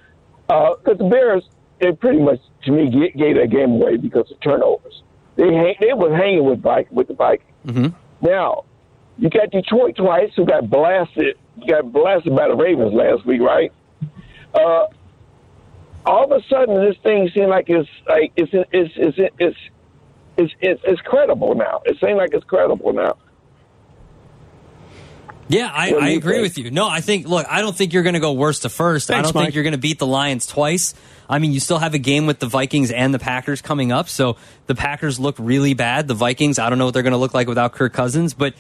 [0.47, 1.45] because the Bears,
[1.81, 5.03] they pretty much to me ga- gave that game away because of turnovers.
[5.37, 7.51] They hang, they was hanging with Vik with the Vikings.
[7.67, 8.27] Mm-hmm.
[8.27, 8.65] Now,
[9.19, 13.73] you got Detroit twice, who got blasted, got blasted by the Ravens last week, right?
[14.55, 14.87] Uh,
[16.07, 19.59] all of a sudden, this thing seems like it's like it's it's it's it's it's
[20.39, 21.83] it's, it's, it's credible now.
[21.85, 23.17] It seems like it's credible now.
[25.49, 26.43] Yeah, I, I agree think?
[26.43, 26.71] with you.
[26.71, 29.11] No, I think, look, I don't think you're going to go worst to first.
[29.11, 30.95] I don't think you're going to beat the Lions twice.
[31.29, 34.09] I mean, you still have a game with the Vikings and the Packers coming up.
[34.09, 36.07] So the Packers look really bad.
[36.07, 38.55] The Vikings, I don't know what they're going to look like without Kirk Cousins, but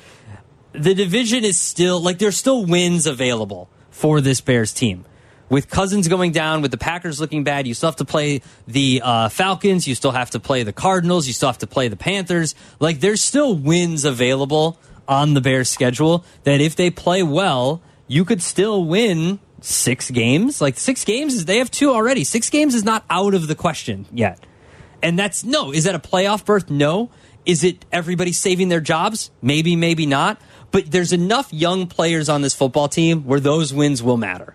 [0.73, 5.05] the division is still, like, there's still wins available for this Bears team.
[5.51, 9.01] With Cousins going down, with the Packers looking bad, you still have to play the
[9.03, 9.89] uh, Falcons.
[9.89, 11.27] You still have to play the Cardinals.
[11.27, 12.55] You still have to play the Panthers.
[12.81, 18.25] Like, there's still wins available on the Bears schedule that if they play well, you
[18.25, 20.61] could still win six games.
[20.61, 22.25] Like, six games is, they have two already.
[22.25, 24.45] Six games is not out of the question yet.
[25.03, 25.73] And that's no.
[25.73, 26.71] Is that a playoff berth?
[26.71, 27.11] No.
[27.47, 29.31] Is it everybody saving their jobs?
[29.41, 30.41] Maybe, maybe not.
[30.71, 34.55] But there's enough young players on this football team where those wins will matter.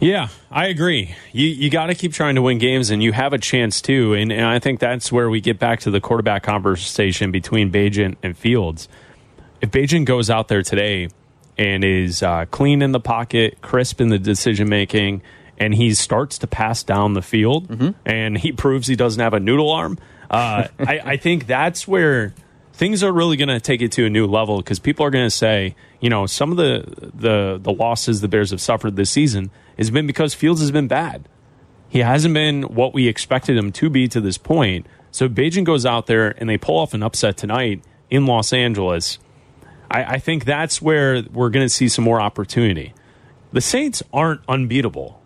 [0.00, 1.14] Yeah, I agree.
[1.32, 4.14] You you got to keep trying to win games, and you have a chance too.
[4.14, 8.16] And, and I think that's where we get back to the quarterback conversation between Bagent
[8.22, 8.88] and Fields.
[9.60, 11.08] If Bagent goes out there today
[11.58, 15.20] and is uh, clean in the pocket, crisp in the decision making,
[15.58, 17.70] and he starts to pass down the field,
[18.06, 19.98] and he proves he doesn't have a noodle arm,
[20.30, 22.32] uh, I, I think that's where
[22.72, 25.26] things are really going to take it to a new level because people are going
[25.26, 29.10] to say, you know, some of the the the losses the Bears have suffered this
[29.10, 31.28] season has been because Fields has been bad.
[31.88, 34.86] He hasn't been what we expected him to be to this point.
[35.10, 39.18] So Bagent goes out there and they pull off an upset tonight in Los Angeles.
[39.90, 42.94] I, I think that's where we're going to see some more opportunity.
[43.52, 45.20] The Saints aren't unbeatable.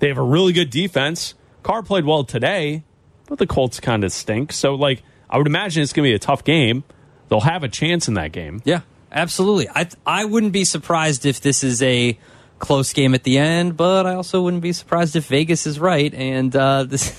[0.00, 1.34] They have a really good defense.
[1.62, 2.84] Carr played well today,
[3.26, 4.52] but the Colts kind of stink.
[4.52, 6.84] So, like, I would imagine it's going to be a tough game.
[7.28, 8.60] They'll have a chance in that game.
[8.64, 8.80] Yeah,
[9.12, 9.68] absolutely.
[9.68, 12.18] I I wouldn't be surprised if this is a
[12.60, 16.14] close game at the end, but I also wouldn't be surprised if Vegas is right
[16.14, 17.18] and uh, this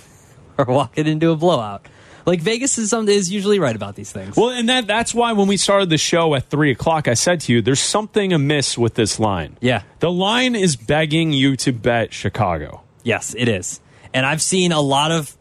[0.58, 1.86] we're walking into a blowout.
[2.25, 4.38] Like Vegas is some is usually right about these things.
[4.38, 7.41] Well, and that that's why when we started the show at three o'clock, I said
[7.41, 11.71] to you, "There's something amiss with this line." Yeah, the line is begging you to
[11.71, 12.84] bet Chicago.
[13.04, 13.82] Yes, it is,
[14.13, 15.36] and I've seen a lot of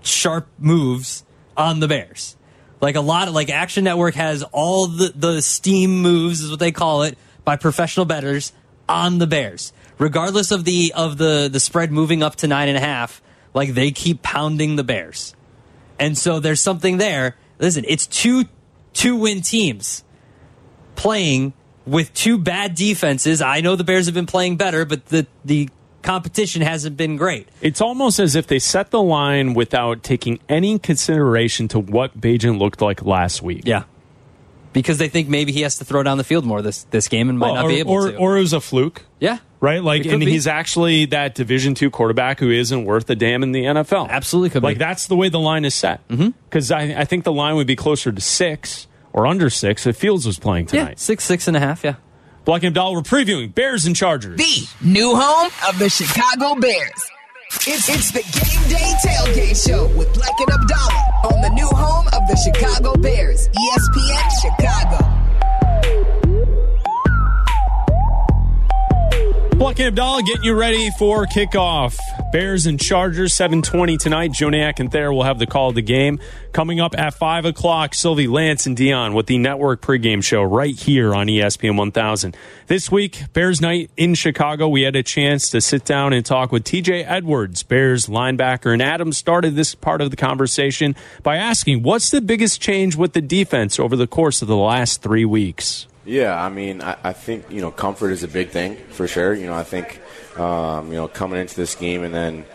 [0.00, 1.24] sharp moves
[1.58, 2.36] on the Bears.
[2.80, 6.60] Like a lot of like Action Network has all the the steam moves is what
[6.60, 8.52] they call it by professional bettors
[8.88, 12.76] on the Bears, regardless of the of the the spread moving up to nine and
[12.76, 13.22] a half.
[13.54, 15.34] Like they keep pounding the Bears,
[15.98, 17.36] and so there's something there.
[17.58, 18.44] Listen, it's two
[18.92, 20.04] two win teams
[20.96, 21.54] playing
[21.86, 23.40] with two bad defenses.
[23.40, 25.70] I know the Bears have been playing better, but the the
[26.02, 27.48] competition hasn't been great.
[27.60, 32.58] It's almost as if they set the line without taking any consideration to what Bagent
[32.58, 33.62] looked like last week.
[33.64, 33.84] Yeah.
[34.78, 37.28] Because they think maybe he has to throw down the field more this, this game
[37.28, 38.16] and might Well, not or, be able or, to.
[38.16, 39.04] Or it was a fluke.
[39.20, 39.38] Yeah.
[39.60, 39.82] Right?
[39.82, 40.30] Like, and be.
[40.30, 44.08] he's actually that Division two quarterback who isn't worth a damn in the NFL.
[44.08, 44.78] Absolutely could Like, be.
[44.78, 46.06] that's the way the line is set.
[46.08, 46.28] Mm-hmm.
[46.44, 49.96] Because I, I think the line would be closer to six or under six if
[49.96, 50.88] Fields was playing tonight.
[50.90, 51.96] Yeah, six, six and a half, yeah.
[52.46, 54.38] Bleck and Abdalla, we're previewing Bears and Chargers.
[54.38, 57.10] The new home of the Chicago Bears.
[57.50, 62.06] It's, it's the Game Day Tailgate Show with Bleck and Abdalla on the new home
[62.08, 64.98] of the Chicago Bears, ESPN Chicago.
[69.58, 71.98] Bleck and Abdalla getting you ready for kickoff.
[72.30, 74.30] Bears and Chargers, 720 tonight.
[74.30, 76.20] Joniak and Thayer will have the call of the game.
[76.52, 80.76] Coming up at 5 o'clock, Silvy, Lance, and Dion with the network pregame show right
[80.76, 82.36] here on ESPN 1000.
[82.68, 84.68] This week, Bears night in Chicago.
[84.68, 88.72] We had a chance to sit down and talk with TJ Edwards, Bears linebacker.
[88.72, 90.94] And Adam started this part of the conversation
[91.24, 95.02] by asking, what's the biggest change with the defense over the course of the last
[95.02, 95.88] three weeks?
[96.08, 99.34] Yeah, I mean, I, I think you know comfort is a big thing for sure.
[99.34, 100.00] You know, I think
[100.38, 102.46] um, you know coming into this game and then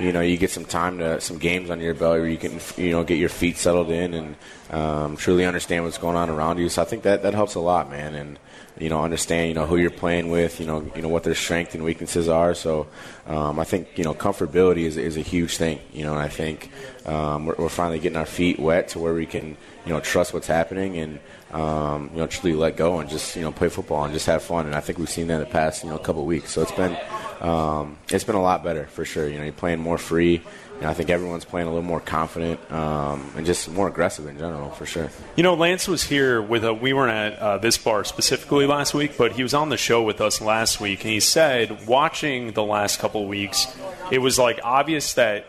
[0.00, 2.58] you know you get some time to some games on your belt where you can
[2.76, 4.36] you know get your feet settled in and
[4.72, 6.68] um, truly understand what's going on around you.
[6.68, 8.16] So I think that that helps a lot, man.
[8.16, 8.40] And
[8.76, 11.36] you know understand you know who you're playing with, you know you know what their
[11.36, 12.54] strengths and weaknesses are.
[12.54, 12.88] So
[13.28, 15.78] um, I think you know comfortability is is a huge thing.
[15.92, 16.72] You know, and I think
[17.06, 20.34] um, we're, we're finally getting our feet wet to where we can you know trust
[20.34, 21.20] what's happening and
[21.56, 24.42] um, you know truly let go and just you know play football and just have
[24.42, 24.66] fun.
[24.66, 26.50] And I think we've seen that in the past you know couple weeks.
[26.50, 26.96] So it's been
[27.40, 29.28] um, it's been a lot better for sure.
[29.28, 30.42] You know, you're playing more free.
[30.80, 34.36] Know, I think everyone's playing a little more confident um, and just more aggressive in
[34.36, 35.08] general for sure.
[35.34, 36.74] You know, Lance was here with a.
[36.74, 40.02] We weren't at uh, this bar specifically last week, but he was on the show
[40.02, 43.66] with us last week, and he said, watching the last couple weeks,
[44.10, 45.46] it was like obvious that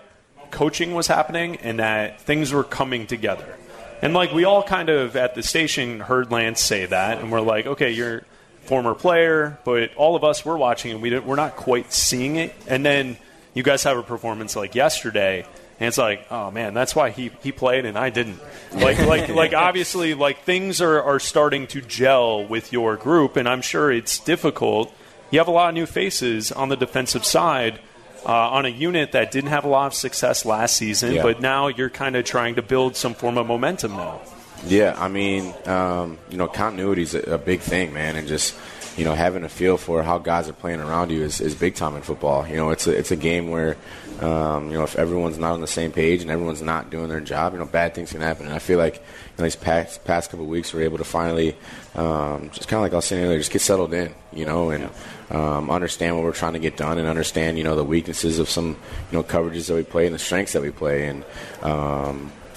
[0.51, 3.56] coaching was happening and that things were coming together.
[4.01, 7.41] And like we all kind of at the station heard Lance say that, and we're
[7.41, 8.23] like, okay, you're
[8.67, 12.35] former player, but all of us were watching and we didn't, we're not quite seeing
[12.35, 12.53] it.
[12.67, 13.17] And then
[13.53, 15.47] you guys have a performance like yesterday,
[15.79, 18.39] and it's like, oh man, that's why he, he played and I didn't.
[18.73, 23.47] Like like like obviously like things are, are starting to gel with your group, and
[23.47, 24.93] I'm sure it's difficult.
[25.31, 27.79] You have a lot of new faces on the defensive side.
[28.25, 31.23] Uh, on a unit that didn't have a lot of success last season, Yeah.
[31.23, 34.19] but now you're kind of trying to build some form of momentum now.
[34.65, 38.55] Yeah, I mean, um, you know, continuity is a, a big thing, man, and just
[38.97, 41.75] you know having a feel for how guys are playing around you is, is big
[41.75, 42.47] time in football.
[42.47, 43.77] You know, it's a it's a game where
[44.21, 47.21] um, you know if everyone's not on the same page and everyone's not doing their
[47.21, 48.47] job, you know, bad things can happen.
[48.47, 48.95] And I feel like
[49.37, 51.55] know, these past past couple of weeks we're able to finally
[51.95, 54.71] um, just kind of like I was saying earlier, just get settled in, you know,
[54.71, 54.89] and
[55.29, 58.49] um, understand what we're trying to get done and understand you know the weaknesses of
[58.49, 58.69] some
[59.11, 61.23] you know coverages that we play and the strengths that we play and.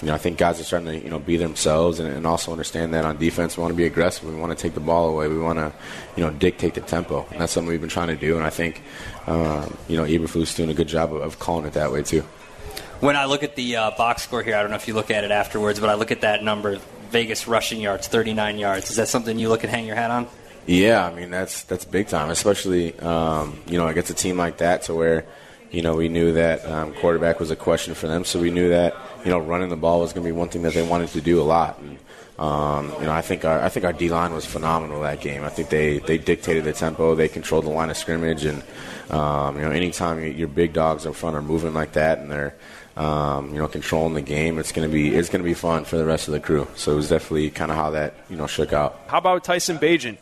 [0.03, 2.53] You know, I think guys are starting to, you know, be themselves and, and also
[2.53, 4.25] understand that on defense we want to be aggressive.
[4.25, 5.29] We want to take the ball away.
[5.29, 5.73] We want to,
[6.17, 7.27] you know, dictate the tempo.
[7.31, 8.37] And that's something we've been trying to do.
[8.37, 8.83] And I think,
[9.27, 12.23] um, you know, Eberflus doing a good job of, of calling it that way too.
[13.01, 15.11] When I look at the uh, box score here, I don't know if you look
[15.11, 16.79] at it afterwards, but I look at that number,
[17.11, 18.91] Vegas rushing yards, 39 yards.
[18.91, 20.29] Is that something you look and hang your hat on?
[20.67, 24.59] Yeah, I mean that's that's big time, especially um, you know against a team like
[24.59, 25.25] that, to where
[25.71, 28.69] you know we knew that um, quarterback was a question for them, so we knew
[28.71, 31.09] that you know running the ball was going to be one thing that they wanted
[31.11, 31.79] to do a lot.
[31.79, 31.99] And,
[32.39, 35.45] um, you know, I think our I think our D line was phenomenal that game.
[35.45, 38.63] I think they they dictated the tempo, they controlled the line of scrimmage, and
[39.11, 42.55] um, you know anytime your big dogs up front are moving like that and they're
[42.97, 45.97] um, you know controlling the game, it's to be it's going to be fun for
[45.97, 46.67] the rest of the crew.
[46.77, 49.01] So it was definitely kind of how that you know shook out.
[49.07, 50.19] How about Tyson Bagent?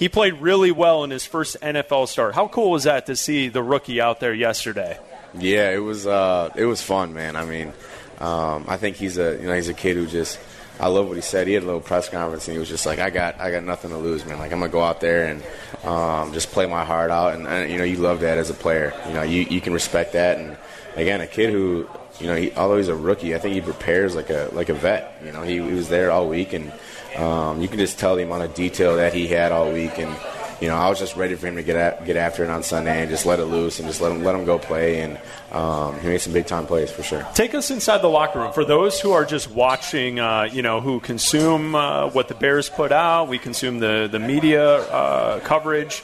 [0.00, 2.34] He played really well in his first NFL start.
[2.34, 4.98] How cool was that to see the rookie out there yesterday?
[5.38, 7.36] Yeah, it was uh, it was fun, man.
[7.36, 7.74] I mean,
[8.18, 10.40] um, I think he's a you know he's a kid who just
[10.80, 11.46] I love what he said.
[11.46, 13.64] He had a little press conference and he was just like, I got I got
[13.64, 14.38] nothing to lose, man.
[14.38, 15.42] Like I'm gonna go out there and
[15.84, 17.34] um, just play my heart out.
[17.34, 18.94] And, and you know, you love that as a player.
[19.06, 20.38] You know, you you can respect that.
[20.38, 20.56] And
[20.96, 21.86] again, a kid who
[22.20, 24.74] you know, he, although he's a rookie, I think he prepares like a like a
[24.74, 25.20] vet.
[25.24, 26.72] You know, he, he was there all week, and
[27.16, 29.98] um, you can just tell the amount of detail that he had all week.
[29.98, 30.14] And
[30.60, 32.62] you know, I was just ready for him to get at, get after it on
[32.62, 35.00] Sunday and just let it loose and just let him let him go play.
[35.00, 35.18] And
[35.52, 37.26] um, he made some big time plays for sure.
[37.34, 40.20] Take us inside the locker room for those who are just watching.
[40.20, 43.28] Uh, you know, who consume uh, what the Bears put out.
[43.28, 46.02] We consume the the media uh, coverage.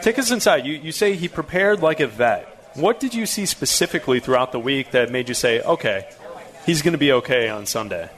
[0.00, 0.64] Take us inside.
[0.64, 2.46] You you say he prepared like a vet.
[2.74, 6.08] What did you see specifically throughout the week that made you say, okay,
[6.64, 8.08] he's going to be okay on Sunday?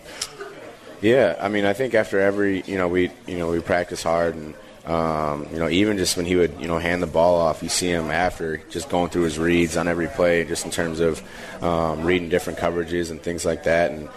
[1.00, 4.36] Yeah, I mean, I think after every, you know, we, you know, we practice hard,
[4.36, 4.54] and
[4.86, 7.68] um, you know, even just when he would, you know, hand the ball off, you
[7.68, 11.22] see him after just going through his reads on every play, just in terms of
[11.62, 14.08] um, reading different coverages and things like that, and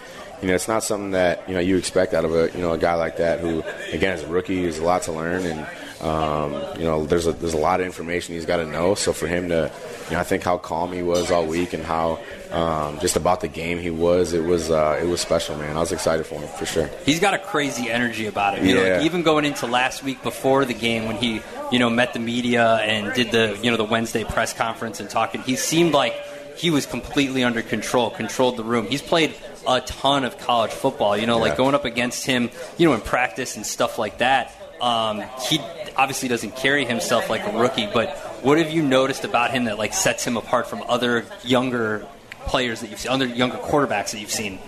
[0.42, 2.72] you know, it's not something that you know you expect out of a, you know,
[2.72, 5.66] a guy like that who, again, is a rookie, has a lot to learn, and
[6.00, 8.94] um, you know, there's a, there's a lot of information he's got to know.
[8.94, 9.70] So for him to,
[10.08, 12.18] you know, I think how calm he was all week and how
[12.50, 15.76] um, just about the game he was, it was uh, it was special, man.
[15.76, 16.88] I was excited for him for sure.
[17.04, 18.66] He's got a crazy energy about him.
[18.66, 18.96] You know, Yeah.
[18.96, 21.40] like even going into last week before the game when he,
[21.72, 25.08] you know, met the media and did the, you know, the Wednesday press conference and
[25.10, 26.14] talking, he seemed like
[26.56, 28.86] he was completely under control, controlled the room.
[28.86, 29.34] He's played
[29.68, 31.16] a ton of college football.
[31.16, 34.54] You know, like going up against him, you know, in practice and stuff like that.
[34.80, 35.58] Um, he
[35.96, 39.78] obviously doesn't carry himself like a rookie, but what have you noticed about him that
[39.78, 42.06] like sets him apart from other younger
[42.40, 44.58] players that you've seen, other younger quarterbacks that you've seen?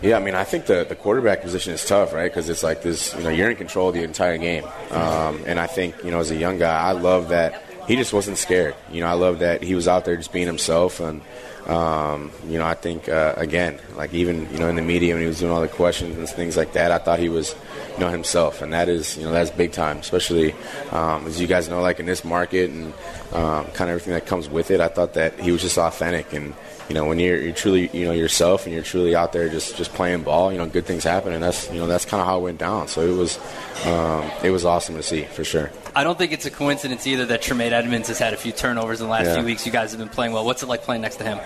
[0.00, 2.30] Yeah, I mean, I think the, the quarterback position is tough, right?
[2.30, 4.64] Because it's like this, you know, you're in control of the entire game.
[4.90, 8.12] Um, and I think, you know, as a young guy, I love that he just
[8.12, 8.76] wasn't scared.
[8.92, 11.00] You know, I love that he was out there just being himself.
[11.00, 11.22] And,
[11.66, 15.22] um, you know, I think, uh, again, like even, you know, in the media when
[15.22, 17.56] he was doing all the questions and things like that, I thought he was,
[17.94, 18.60] you know, himself.
[18.60, 20.52] And that is, you know, that's big time, especially,
[20.92, 22.92] um, as you guys know, like in this market and
[23.32, 24.80] um, kind of everything that comes with it.
[24.80, 26.54] I thought that he was just authentic and,
[26.88, 29.76] you know, when you're, you're truly, you know, yourself and you're truly out there just,
[29.76, 32.26] just playing ball, you know, good things happen, and that's, you know, that's kind of
[32.26, 32.88] how it went down.
[32.88, 33.38] So it was,
[33.84, 35.70] um, it was awesome to see for sure.
[35.98, 39.00] I don't think it's a coincidence either that Tremaine Edmunds has had a few turnovers
[39.00, 39.34] in the last Yeah.
[39.34, 39.66] few weeks.
[39.66, 40.44] You guys have been playing well.
[40.44, 41.40] What's it like playing next to him?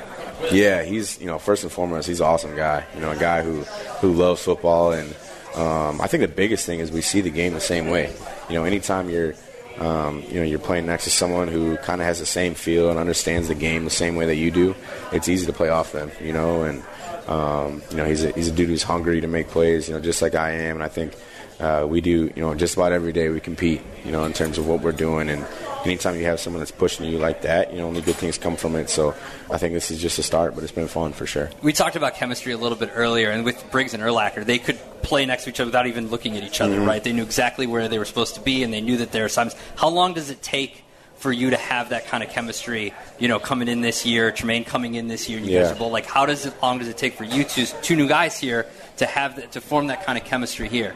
[0.50, 2.84] Yeah, he's, you know, first and foremost, he's an awesome guy.
[2.94, 3.62] You know, a guy who,
[4.02, 5.14] who loves football, and
[5.54, 8.12] um, I think the biggest thing is we see the game the same way.
[8.50, 9.32] You know, anytime you're,
[9.78, 12.90] um, you know, you're playing next to someone who kind of has the same feel
[12.90, 14.74] and understands the game the same way that you do,
[15.12, 16.10] it's easy to play off them.
[16.20, 16.82] You know, and
[17.26, 19.88] um, you know, he's a, he's a dude who's hungry to make plays.
[19.88, 21.14] You know, just like I am, and I think
[21.62, 22.32] uh, we do.
[22.34, 23.80] You know, just about every day we compete.
[24.04, 25.46] You know, in terms of what we're doing, and
[25.84, 28.56] anytime you have someone that's pushing you like that, you know, only good things come
[28.56, 28.90] from it.
[28.90, 29.14] So
[29.50, 31.50] I think this is just a start, but it's been fun for sure.
[31.62, 34.78] We talked about chemistry a little bit earlier, and with Briggs and Urlacher, they could
[35.02, 36.86] play next to each other without even looking at each other, Mhm.
[36.86, 37.02] right?
[37.02, 39.28] They knew exactly where they were supposed to be, and they knew that there are
[39.28, 39.54] times.
[39.76, 40.84] How long does it take
[41.16, 42.92] for you to have that kind of chemistry?
[43.18, 45.76] You know, coming in this year, Tremaine coming in this year, and you guys are
[45.76, 48.38] both like, how does it long does it take for you two, two new guys
[48.38, 50.94] here to have that, to form that kind of chemistry here?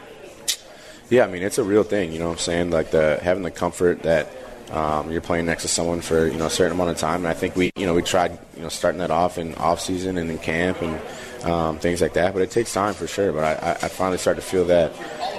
[1.09, 2.11] Yeah, I mean it's a real thing.
[2.11, 2.71] You know what I'm saying?
[2.71, 4.27] Like the having the comfort that
[4.71, 7.21] um, you're playing next to someone for you know a certain amount of time.
[7.21, 9.79] And I think we you know we tried you know starting that off in off
[9.79, 12.33] season and in camp and um, things like that.
[12.33, 13.31] But it takes time for sure.
[13.31, 14.91] But I, I, finally start to feel that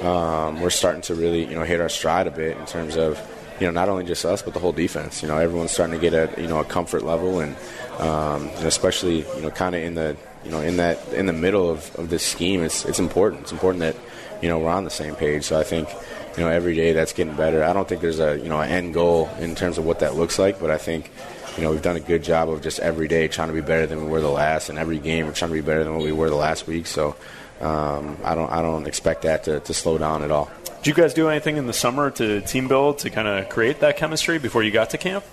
[0.05, 3.21] um, we're starting to really you know hit our stride a bit in terms of
[3.61, 5.21] you know not only just us but the whole defense.
[5.21, 7.55] You know everyone's starting to get a you know a comfort level and
[7.99, 11.69] um, especially you know kind of in the you know in that in the middle
[11.69, 12.63] of, of this scheme.
[12.63, 13.43] It's it's important.
[13.43, 13.97] It's important that
[14.43, 15.45] you know we're on the same page.
[15.45, 15.89] So I think
[16.37, 17.65] you know every day that's getting better.
[17.65, 20.15] I don't think there's a you know an end goal in terms of what that
[20.15, 21.11] looks like, but I think
[21.57, 23.87] you know we've done a good job of just every day trying to be better
[23.87, 26.05] than we were the last, and every game we're trying to be better than what
[26.05, 26.87] we were the last week.
[26.87, 27.17] So
[27.61, 30.51] um, I don't I don't expect that to, to slow down at all.
[30.79, 33.81] Did you guys do anything in the summer to team build to kind of create
[33.81, 35.25] that chemistry before you got to camp?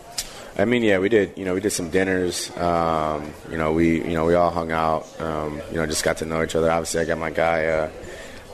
[0.58, 1.38] I mean, yeah, we did.
[1.38, 2.50] You know, we did some dinners.
[2.58, 5.08] Um, you know, we you know we all hung out.
[5.22, 6.72] Um, you know, just got to know each other.
[6.72, 7.90] Obviously, I got my guy uh,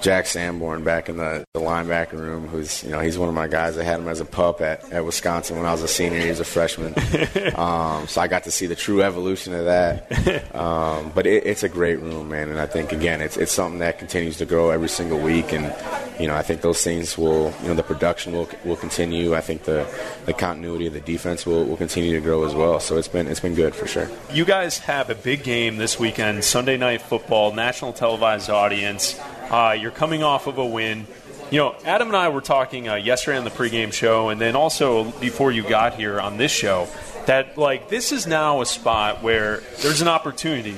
[0.01, 2.47] Jack Sanborn back in the, the linebacker room.
[2.47, 3.77] Who's you know he's one of my guys.
[3.77, 6.19] I had him as a pup at, at Wisconsin when I was a senior.
[6.19, 6.93] He was a freshman.
[7.55, 10.55] um, so I got to see the true evolution of that.
[10.55, 12.49] Um, but it, it's a great room, man.
[12.49, 15.53] And I think again, it's it's something that continues to grow every single week.
[15.53, 15.73] And
[16.19, 19.35] you know, I think those things will you know the production will will continue.
[19.35, 19.87] I think the
[20.25, 22.79] the continuity of the defense will, will continue to grow as well.
[22.79, 24.09] So it's been it's been good for sure.
[24.33, 29.19] You guys have a big game this weekend, Sunday Night Football, national televised audience.
[29.51, 31.05] Uh, you're coming off of a win.
[31.51, 34.55] You know, Adam and I were talking uh, yesterday on the pregame show, and then
[34.55, 36.87] also before you got here on this show,
[37.25, 40.77] that like this is now a spot where there's an opportunity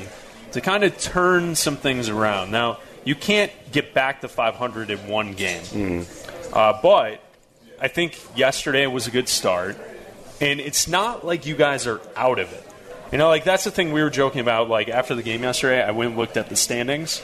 [0.53, 2.49] to kind of turn some things around.
[2.49, 5.61] Now, you can't get back to 500 in one game.
[5.61, 6.57] Mm-hmm.
[6.57, 7.21] Uh, but
[7.79, 9.77] I think yesterday was a good start,
[10.41, 12.65] and it's not like you guys are out of it.
[13.11, 14.67] You know, like that's the thing we were joking about.
[14.67, 17.21] Like after the game yesterday, I went and looked at the standings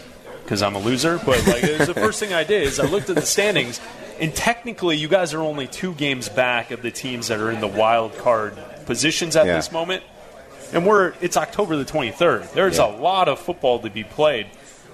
[0.50, 1.20] because I'm a loser.
[1.24, 3.80] But like it was the first thing I did is I looked at the standings,
[4.20, 7.62] and technically, you guys are only two games back of the teams that are in
[7.62, 9.58] the wild card positions at Yeah.
[9.58, 10.04] this moment.
[10.74, 12.52] And we're it's October the 23rd.
[12.54, 12.88] There's Yeah.
[12.88, 14.48] a lot of football to be played.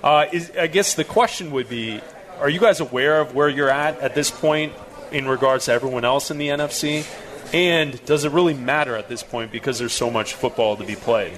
[0.03, 2.01] Uh, is, I guess the question would be:
[2.41, 4.73] Are you guys aware of where you're at at this point
[5.13, 7.05] in regards to everyone else in the NFC?
[7.53, 10.95] And does it really matter at this point because there's so much football to be
[10.95, 11.31] played?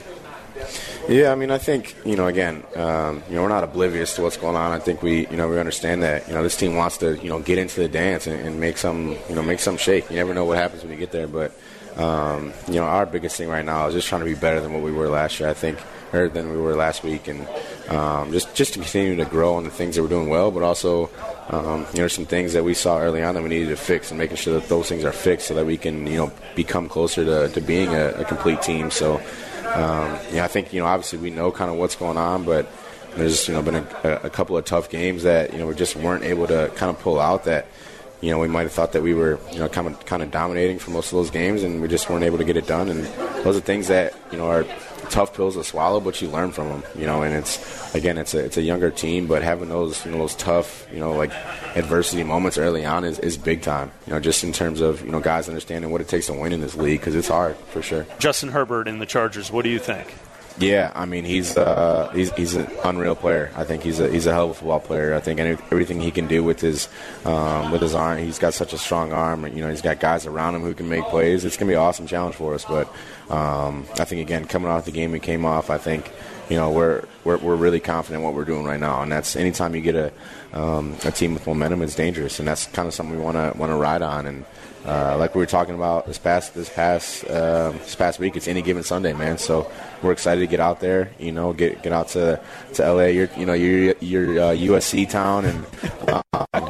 [1.08, 4.24] Yeah, I mean, I think you know, again, um, you know, we're not oblivious to
[4.24, 4.74] what's going on.
[4.74, 7.30] I think we, you know, we understand that you know this team wants to, you
[7.30, 10.10] know, get into the dance and, and make some, you know, make some shake.
[10.10, 11.53] You never know what happens when you get there, but
[11.97, 14.74] um, you know, our biggest thing right now is just trying to be better than
[14.74, 15.49] what we were last year.
[15.49, 15.80] I think,
[16.14, 17.47] or than we were last week, and
[17.89, 20.62] um, just just to continue to grow on the things that we're doing well, but
[20.62, 21.10] also,
[21.49, 24.12] um, you know, some things that we saw early on that we needed to fix,
[24.12, 26.89] and making sure that those things are fixed so that we can, you know, become
[26.89, 28.91] closer to, to being a, a complete team.
[28.91, 29.22] So.
[29.76, 30.88] Um, yeah, I think you know.
[30.88, 32.72] Obviously, we know kind of what's going on, but
[33.15, 35.95] there's you know been a, a couple of tough games that you know we just
[35.95, 37.43] weren't able to kind of pull out.
[37.45, 37.68] That
[38.22, 40.32] you know we might have thought that we were you know kind of kind of
[40.32, 42.89] dominating for most of those games, and we just weren't able to get it done.
[42.89, 43.05] And
[43.43, 44.65] those are things that you know are
[45.10, 46.84] tough pills to swallow, but you learn from them.
[46.95, 50.12] You know, and it's again, it's a it's a younger team, but having those you
[50.12, 51.32] know those tough you know like
[51.76, 53.91] adversity moments early on is, is big time.
[54.05, 56.53] You know, just in terms of you know guys understanding what it takes to win
[56.53, 58.05] in this league because it's hard for sure.
[58.20, 59.51] Justin Herbert and the Chargers.
[59.51, 60.14] What do you think?
[60.60, 63.51] Yeah, I mean he's uh, he's he's an unreal player.
[63.55, 65.14] I think he's a he's a hell of a football player.
[65.14, 66.89] I think any, everything he can do with his
[67.26, 69.45] um, with his arm, he's got such a strong arm.
[69.45, 71.45] You know, he's got guys around him who can make plays.
[71.45, 72.66] It's gonna be an awesome challenge for us.
[72.66, 72.91] But
[73.30, 76.12] um, I think again, coming off the game we came off, I think
[76.49, 79.03] you know we're we're, we're really confident in what we're doing right now.
[79.03, 80.12] And that's anytime you get a
[80.53, 83.55] um, a team with momentum, it's dangerous, and that's kind of something we want to
[83.60, 84.26] want to ride on.
[84.26, 84.43] And
[84.88, 88.48] uh, like we were talking about this past this past uh, this past week, it's
[88.48, 89.38] any given Sunday, man.
[89.38, 89.70] So
[90.02, 91.12] we're excited to get out there.
[91.20, 92.40] You know, get get out to
[92.76, 93.06] to LA.
[93.06, 95.66] You're you know you're you're uh, USC town, and
[96.08, 96.22] uh,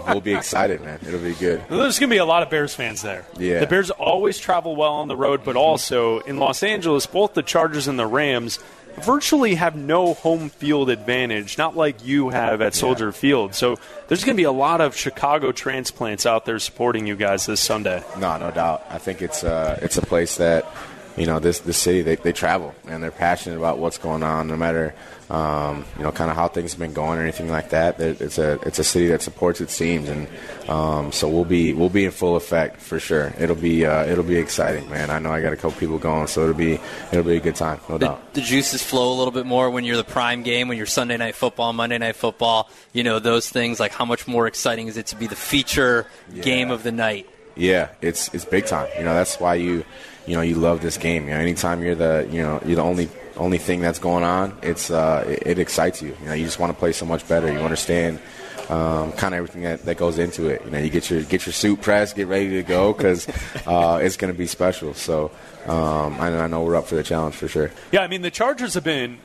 [0.07, 0.99] we'll be excited, man.
[1.05, 1.63] It'll be good.
[1.69, 3.25] There's going to be a lot of Bears fans there.
[3.37, 3.59] Yeah.
[3.59, 7.43] The Bears always travel well on the road, but also in Los Angeles, both the
[7.43, 8.59] Chargers and the Rams
[9.01, 13.55] virtually have no home field advantage, not like you have at Soldier Field.
[13.55, 13.77] So
[14.07, 17.59] there's going to be a lot of Chicago transplants out there supporting you guys this
[17.59, 18.03] Sunday.
[18.17, 18.85] No, no doubt.
[18.89, 20.65] I think it's uh, it's a place that
[21.15, 24.47] you know this this city they, they travel and they're passionate about what's going on,
[24.47, 24.93] no matter
[25.29, 27.99] um, you know kind of how things have been going or anything like that.
[27.99, 30.27] It's a it's a city that supports its teams, and
[30.69, 33.33] um, so we'll be we'll be in full effect for sure.
[33.37, 35.09] It'll be uh, it'll be exciting, man.
[35.09, 36.79] I know I got a couple people going, so it'll be
[37.11, 38.33] it'll be a good time, no doubt.
[38.33, 41.17] The juices flow a little bit more when you're the prime game, when you're Sunday
[41.17, 42.69] night football, Monday night football.
[42.93, 43.79] You know those things.
[43.79, 46.07] Like how much more exciting is it to be the feature
[46.41, 47.27] game of the night?
[47.57, 48.87] Yeah, it's it's big time.
[48.97, 49.83] You know, that's why you
[50.25, 51.25] you know you love this game.
[51.25, 54.57] You know, anytime you're the you know you're the only only thing that's going on,
[54.61, 56.15] it's uh, it, it excites you.
[56.21, 57.51] You know, you just want to play so much better.
[57.51, 58.19] You understand
[58.69, 60.63] um, kind of everything that, that goes into it.
[60.65, 63.27] You know, you get your get your suit pressed, get ready to go because
[63.65, 64.93] uh, it's going to be special.
[64.93, 65.31] So
[65.65, 67.71] um, I, I know we're up for the challenge for sure.
[67.91, 69.19] Yeah, I mean, the Chargers have been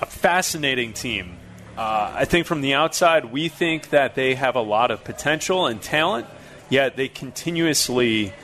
[0.00, 1.36] a fascinating team.
[1.76, 5.66] Uh, I think from the outside, we think that they have a lot of potential
[5.66, 6.26] and talent,
[6.68, 8.34] yet they continuously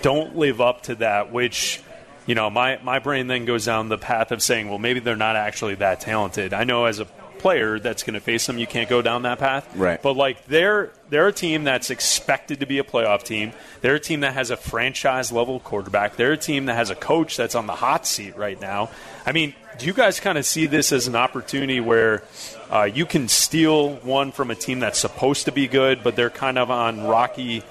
[0.00, 1.82] don't live up to that, which,
[2.28, 5.16] you know, my, my brain then goes down the path of saying, well, maybe they're
[5.16, 6.52] not actually that talented.
[6.52, 9.38] I know as a player that's going to face them, you can't go down that
[9.38, 9.66] path.
[9.74, 10.02] Right.
[10.02, 13.52] But, like, they're, they're a team that's expected to be a playoff team.
[13.80, 16.16] They're a team that has a franchise level quarterback.
[16.16, 18.90] They're a team that has a coach that's on the hot seat right now.
[19.24, 22.24] I mean, do you guys kind of see this as an opportunity where
[22.70, 26.28] uh, you can steal one from a team that's supposed to be good, but they're
[26.28, 27.62] kind of on rocky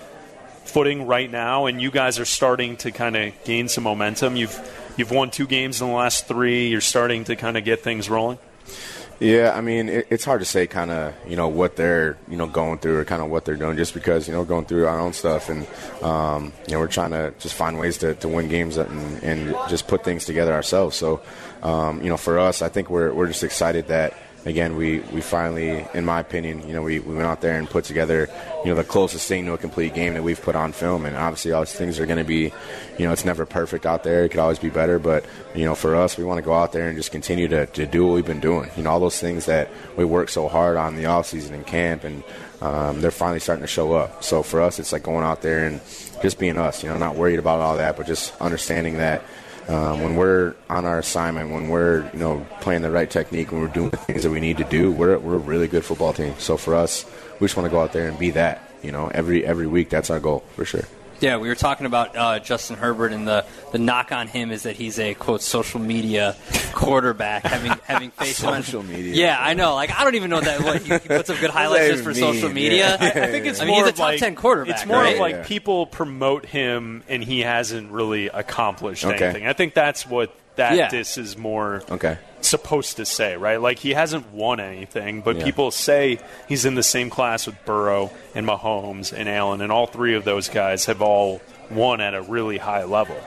[0.68, 4.36] footing right now, and you guys are starting to kind of gain some momentum?
[4.36, 4.58] You've
[4.98, 6.68] you've won two games in the last three.
[6.68, 8.40] You're starting to kind of get things rolling.
[9.20, 12.38] Yeah, I mean, it, it's hard to say kind of, you know, what they're, you
[12.38, 14.86] know, going through or kind of what they're doing just because, you know, going through
[14.86, 15.66] our own stuff and,
[16.04, 19.56] um, you know, we're trying to just find ways to, to win games and, and
[19.70, 20.96] just put things together ourselves.
[20.96, 21.22] So,
[21.64, 24.14] um, you know, for us, I think we're, we're just excited that,
[24.46, 27.70] again, we, we finally, in my opinion, you know, we, we went out there and
[27.70, 28.30] put together,
[28.64, 31.06] you know, the closest thing to a complete game that we've put on film.
[31.06, 32.54] And obviously, all these things are going to be,
[32.98, 34.24] you know, it's never perfect out there.
[34.24, 35.00] It could always be better.
[35.00, 37.66] But, you know, for us, we want to go out there and just continue to,
[37.68, 38.70] to do what we've been doing.
[38.78, 42.04] You know, all those things that we worked so hard on the offseason in camp,
[42.04, 42.24] and
[42.62, 44.24] um, they're finally starting to show up.
[44.24, 45.82] So for us, it's like going out there and
[46.22, 49.24] just being us, you know, not worried about all that, but just understanding that
[49.68, 53.62] um, when we're on our assignment, when we're you know playing the right technique, when
[53.62, 56.14] we're doing the things that we need to do, we're we're a really good football
[56.14, 56.34] team.
[56.40, 57.06] So for us,
[57.40, 58.64] we just want to go out there and be that.
[58.82, 60.86] You know, every every week, that's our goal for sure.
[61.20, 64.64] Yeah, we were talking about uh, Justin Herbert, and the, the knock on him is
[64.64, 66.36] that he's a quote social media
[66.74, 69.14] quarterback, having having faced him on- Social media.
[69.14, 69.74] Yeah, I know.
[69.76, 70.62] Like I don't even know that.
[70.62, 72.18] What he, he puts up good highlights just for mean?
[72.20, 72.90] social media.
[72.90, 72.98] Yeah.
[73.00, 74.98] I, I think it's I mean, more he's a top like, 10 quarterback, It's more
[74.98, 75.16] right?
[75.16, 75.44] of like Yeah.
[75.46, 79.24] people promote him and he hasn't really accomplished Okay.
[79.26, 79.48] anything.
[79.48, 80.90] I think that's what that Yeah.
[80.90, 82.18] diss is more Okay.
[82.42, 83.60] supposed to say, right?
[83.62, 85.46] Like he hasn't won anything, but Yeah.
[85.46, 89.88] people say he's in the same class with Burrow and Mahomes and Allen, and all
[89.88, 91.42] three of those guys have all
[91.72, 93.18] won at a really high level.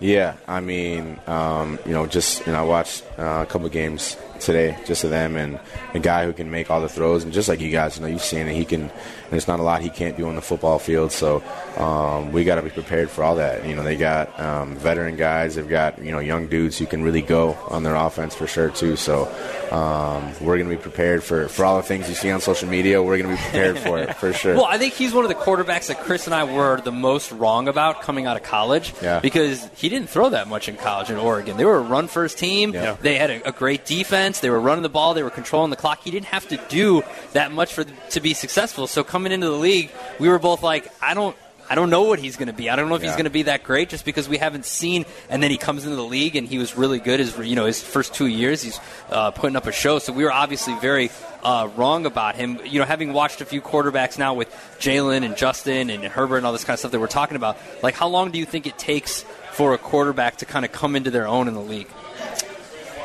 [0.00, 3.72] Yeah, I mean, um, you know, just you know, I watched uh, a couple of
[3.72, 5.60] games today, just of them, and
[5.94, 8.08] a guy who can make all the throws, and just like you guys, you know,
[8.08, 8.54] you've seen it.
[8.54, 8.90] He can.
[9.30, 11.42] There's not a lot he can't do on the football field, so
[11.78, 13.64] um, we got to be prepared for all that.
[13.66, 17.02] You know, they got um, veteran guys, they've got you know young dudes who can
[17.02, 18.96] really go on their offense for sure too.
[18.96, 19.26] So
[19.70, 22.68] um, we're going to be prepared for for all the things you see on social
[22.68, 23.00] media.
[23.02, 24.56] We're going to be prepared for it for sure.
[24.62, 27.32] Well, I think he's one of the quarterbacks that Chris and I were the most
[27.32, 28.92] wrong about coming out of college.
[29.00, 29.20] Yeah.
[29.32, 31.56] Because he didn't throw that much in college in Oregon.
[31.56, 32.74] They were a run first team.
[32.74, 32.98] Yeah.
[33.00, 34.40] They had a, a great defense.
[34.40, 35.14] They were running the ball.
[35.14, 36.02] They were controlling the clock.
[36.04, 37.02] He didn't have to do
[37.32, 38.86] that much for to be successful.
[38.86, 41.34] So coming into the league, we were both like, I don't.
[41.70, 42.68] I don't know what he's going to be.
[42.68, 45.06] I don't know if he's going to be that great just because we haven't seen.
[45.28, 47.20] And then he comes into the league and he was really good.
[47.20, 48.78] His you know his first two years, he's
[49.10, 49.98] uh, putting up a show.
[49.98, 51.10] So we were obviously very
[51.42, 52.60] uh, wrong about him.
[52.64, 54.48] You know, having watched a few quarterbacks now with
[54.80, 57.56] Jalen and Justin and Herbert and all this kind of stuff that we're talking about,
[57.82, 60.96] like how long do you think it takes for a quarterback to kind of come
[60.96, 61.88] into their own in the league?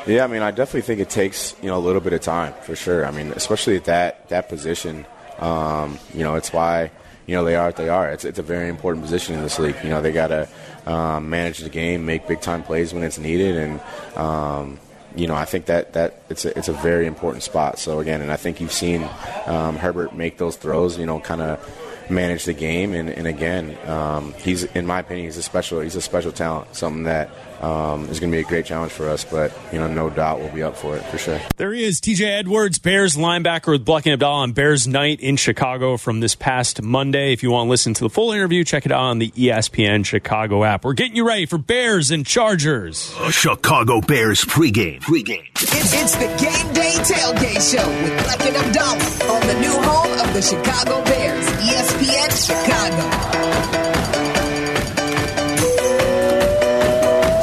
[0.07, 2.53] Yeah, I mean, I definitely think it takes you know a little bit of time
[2.63, 3.05] for sure.
[3.05, 5.05] I mean, especially at that that position.
[5.39, 6.91] Um, you know, it's why
[7.27, 8.09] you know they are what they are.
[8.09, 9.75] It's it's a very important position in this league.
[9.83, 10.47] You know, they got to
[10.85, 13.81] um, manage the game, make big time plays when it's needed, and
[14.17, 14.79] um,
[15.15, 17.79] you know, I think that that it's a, it's a very important spot.
[17.79, 19.07] So again, and I think you've seen
[19.45, 20.97] um, Herbert make those throws.
[20.97, 21.59] You know, kind of
[22.09, 25.95] manage the game, and, and again, um, he's in my opinion, he's a special he's
[25.95, 27.29] a special talent, something that
[27.61, 29.23] um, is going to be a great challenge for us.
[29.23, 31.39] But you know, no doubt we'll be up for it for sure.
[31.57, 35.35] There he is, TJ Edwards, Bears linebacker with Bleck and Abdalla on Bears Night in
[35.35, 37.33] Chicago from this past Monday.
[37.33, 40.05] If you want to listen to the full interview, check it out on the ESPN
[40.05, 40.85] Chicago app.
[40.85, 43.13] We're getting you ready for Bears and Chargers.
[43.31, 45.01] Chicago Bears pregame.
[45.01, 45.47] Pregame.
[45.55, 50.27] It's, it's the Game Day Tailgate Show with Bleck and Abdalla on the new home
[50.27, 53.09] of the Chicago Bears, E ESPN Chicago.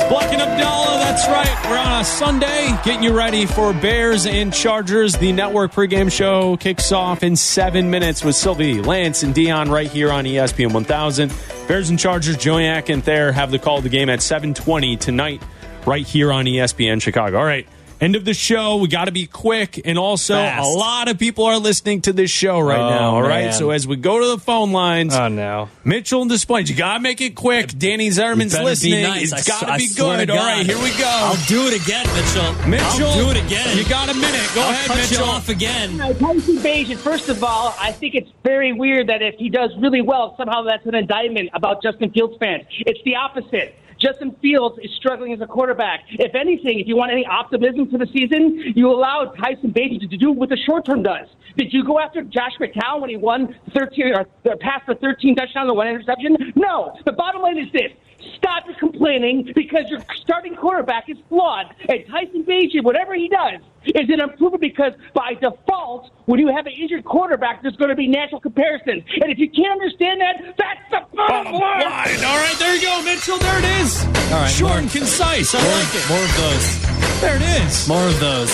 [0.08, 1.70] Bleck and Abdalla, that's right.
[1.70, 5.14] We're on a Sunday, getting you ready for Bears and Chargers.
[5.14, 9.90] The network pregame show kicks off in seven minutes with Silvy, Lance, and Dion right
[9.90, 11.32] here on ESPN 1000.
[11.66, 15.42] Bears and Chargers, Joniak and Thayer have the call of the game at 720 tonight
[15.86, 17.38] right here on ESPN Chicago.
[17.38, 17.66] All right.
[18.00, 18.76] End of the show.
[18.76, 19.80] We got to be quick.
[19.84, 20.66] And also, Fast.
[20.66, 23.10] a lot of people are listening to this show right Oh, now.
[23.14, 23.44] All right.
[23.46, 23.52] man.
[23.52, 25.68] So, as we go to the phone lines, Oh no.
[25.84, 27.76] Mitchell and Des Plaines, you got to make it quick.
[27.78, 29.02] Danny Zerman's listening.
[29.04, 29.32] nice.
[29.32, 30.28] It's got to be good.
[30.30, 30.66] All right.
[30.66, 31.04] Here we go.
[31.06, 32.68] I'll do it again, Mitchell.
[32.68, 33.76] Mitchell, I'll do it again.
[33.78, 34.50] You got a minute.
[34.54, 35.24] Go I'll ahead, cut Mitchell.
[35.26, 35.96] you off again.
[35.96, 39.70] Now, Tyson Bagent, first of all, I think it's very weird that if he does
[39.80, 42.64] really well, somehow that's an indictment about Justin Fields fans.
[42.80, 43.74] It's the opposite.
[44.04, 46.00] Justin Fields is struggling as a quarterback.
[46.10, 50.16] If anything, if you want any optimism for the season, you allow Tyson Bagent to
[50.18, 51.26] do what the short term does.
[51.56, 55.68] Did you go after Josh McCown when he won 13 or passed for 13 touchdowns
[55.68, 56.36] and one interception?
[56.54, 56.94] No.
[57.06, 57.92] The bottom line is this.
[58.36, 61.66] Stop your complaining because your starting quarterback is flawed.
[61.88, 66.66] And Tyson Bagent, whatever he does, is an improvement because by default, when you have
[66.66, 69.02] an injured quarterback, there's going to be natural comparisons.
[69.20, 71.80] And if you can't understand that, that's the bottom line.
[71.80, 72.24] Line.
[72.24, 73.38] All right, there you go, Mitchell.
[73.38, 74.04] There it is.
[74.04, 75.54] All right, Short more- and concise.
[75.54, 76.08] I More, like it.
[76.08, 77.20] more of those.
[77.20, 77.88] There it is.
[77.88, 78.50] More of those.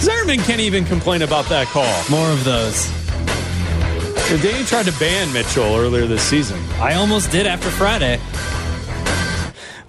[0.00, 1.84] Zerman can't even complain about that call.
[2.10, 2.88] More of those.
[4.42, 6.58] Danny tried to ban Mitchell earlier this season.
[6.80, 8.20] I almost did after Friday.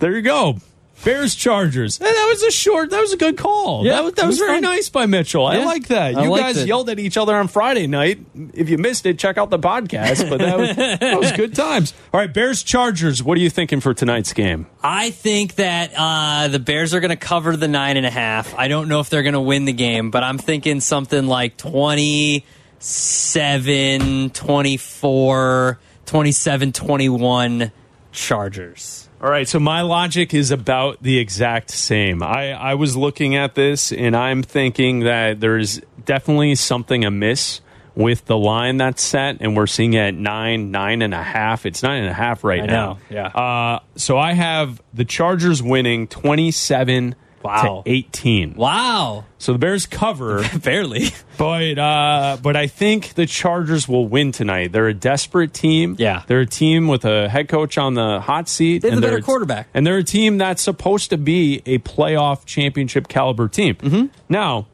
[0.02, 0.58] There you go.
[1.06, 1.98] Bears Chargers.
[2.00, 2.90] That was a short.
[2.92, 3.84] That was a good call.
[3.86, 4.64] Yeah, that was, that was was very fun.
[4.64, 5.46] nice by Mitchell.
[5.48, 6.16] I like that.
[6.18, 6.68] I You guys it.
[6.68, 8.20] yelled at each other on Friday night.
[8.54, 10.30] If you missed it, check out the podcast.
[10.30, 11.94] But that was, that was good times.
[12.14, 13.24] All right, Bears Chargers.
[13.24, 14.68] What are you thinking for tonight's game?
[14.84, 18.54] I think that uh, the Bears are going to cover the nine and a half.
[18.56, 21.58] I don't know if they're going to win the game, but I'm thinking something like
[21.58, 27.72] 27, 24, 27, 21
[28.12, 29.08] Chargers.
[29.22, 32.24] All right, so my logic is about the exact same.
[32.24, 37.62] I, I was looking at this and I'm thinking that there's definitely something amiss
[37.94, 41.68] with the line that's set, and we're seeing it at nine, nine and a half.
[41.68, 42.94] It's nine and a half right I now.
[42.94, 43.28] know, yeah.
[43.28, 47.14] Uh, so I have the Chargers winning twenty-seven
[47.44, 47.84] Wow.
[47.86, 48.54] to eighteen.
[48.56, 49.26] Wow.
[49.38, 54.72] So the Bears cover barely, but uh, but I think the Chargers will win tonight.
[54.72, 55.96] They're a desperate team.
[55.98, 56.24] Yeah.
[56.28, 58.84] they're a team with a head coach on the hot seat.
[58.84, 59.68] They have and the they're better a- quarterback.
[59.74, 63.76] and they're a team that's supposed to be a playoff championship caliber team.
[63.76, 64.06] Mm-hmm.
[64.30, 64.68] Now,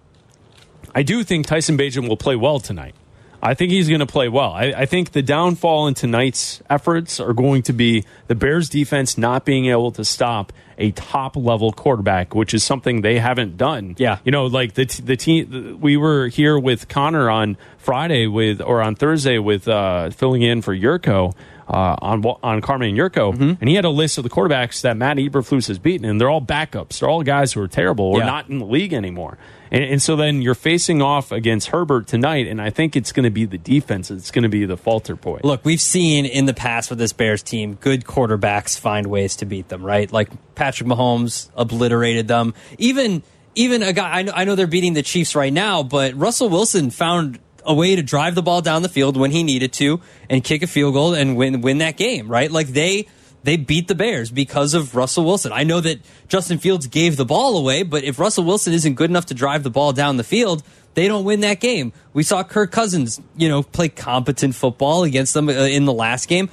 [0.93, 2.95] I do think Tyson Bagent will play well tonight.
[3.41, 4.51] I think he's going to play well.
[4.51, 9.17] I, I think the downfall in tonight's efforts are going to be the Bears defense
[9.17, 13.95] not being able to stop a top level quarterback, which is something they haven't done.
[13.97, 14.19] Yeah.
[14.23, 18.61] You know, like the, t- the team, we were here with Connor on Friday with,
[18.61, 21.33] or on Thursday with, uh, filling in for Jurko.
[21.69, 23.53] Uh, on on Carmen Jurko, Mm-hmm.
[23.59, 26.29] and he had a list of the quarterbacks that Matt Eberflus has beaten, and they're
[26.29, 26.99] all backups.
[26.99, 28.25] They're all guys who are terrible or Yeah.
[28.25, 29.38] not in the league anymore.
[29.72, 33.24] And, and so then you're facing off against Herbert tonight, and I think it's going
[33.24, 34.11] to be the defense.
[34.11, 35.45] It's going to be the falter point.
[35.45, 39.45] Look, we've seen in the past with this Bears team, good quarterbacks find ways to
[39.45, 40.11] beat them, right?
[40.11, 42.53] Like Patrick Mahomes obliterated them.
[42.78, 43.24] Even
[43.55, 46.49] even a guy I know, I know they're beating the Chiefs right now, but Russell
[46.49, 49.99] Wilson found a way to drive the ball down the field when he needed to
[50.30, 52.51] and kick a field goal and win win that game, right?
[52.51, 53.07] Like they
[53.43, 55.51] they beat the Bears because of Russell Wilson.
[55.51, 59.09] I know that Justin Fields gave the ball away, but if Russell Wilson isn't good
[59.09, 60.63] enough to drive the ball down the field,
[60.95, 61.93] they don't win that game.
[62.13, 66.27] We saw Kirk Cousins, you know, play competent football against them uh, in the last
[66.27, 66.49] game.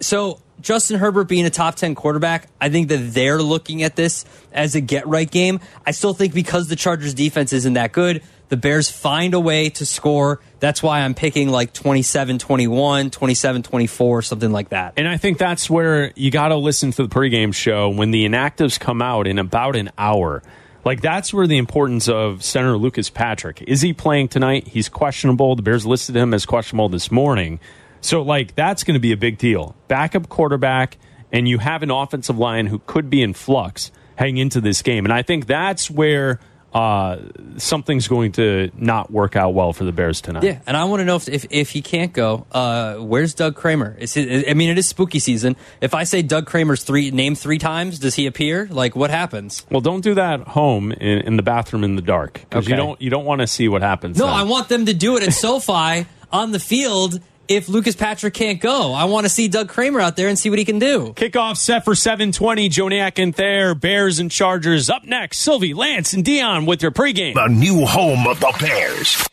[0.00, 4.24] So, Justin Herbert being a top 10 quarterback, I think that they're looking at this
[4.52, 5.60] as a get right game.
[5.86, 9.70] I still think because the Chargers defense isn't that good, the Bears find a way
[9.70, 10.40] to score.
[10.60, 14.94] That's why I'm picking like 27 21, 27 24, something like that.
[14.96, 18.26] And I think that's where you got to listen to the pregame show when the
[18.26, 20.42] inactives come out in about an hour.
[20.84, 23.62] Like that's where the importance of center Lucas Patrick.
[23.62, 24.68] Is he playing tonight?
[24.68, 25.54] He's questionable.
[25.54, 27.60] The Bears listed him as questionable this morning.
[28.00, 29.76] So like that's going to be a big deal.
[29.88, 30.96] Backup quarterback
[31.30, 35.04] and you have an offensive line who could be in flux heading into this game.
[35.04, 36.40] And I think that's where
[36.72, 37.18] uh,
[37.56, 40.42] something's going to not work out well for the Bears tonight.
[40.42, 43.54] Yeah, and I want to know if, if if he can't go, uh, where's Doug
[43.54, 43.96] Kramer?
[43.98, 45.56] Is it, I mean, it is spooky season.
[45.80, 48.68] If I say Doug Kramer's three name three times, does he appear?
[48.70, 49.64] Like, what happens?
[49.70, 53.00] Well, don't do that home in, in the bathroom in the dark because you don't
[53.00, 54.18] you don't want to see what happens.
[54.18, 54.34] No, then.
[54.34, 57.20] I want them to do it at SoFi on the field.
[57.48, 60.50] If Lucas Patrick can't go, I want to see Doug Kramer out there and see
[60.50, 61.14] what he can do.
[61.16, 62.68] Kickoff set for 720.
[62.68, 64.90] Joniak and Thayer, Bears and Chargers.
[64.90, 67.32] Up next, Silvy, Lance, and Dion with your pregame.
[67.34, 69.26] The new home of the Bears.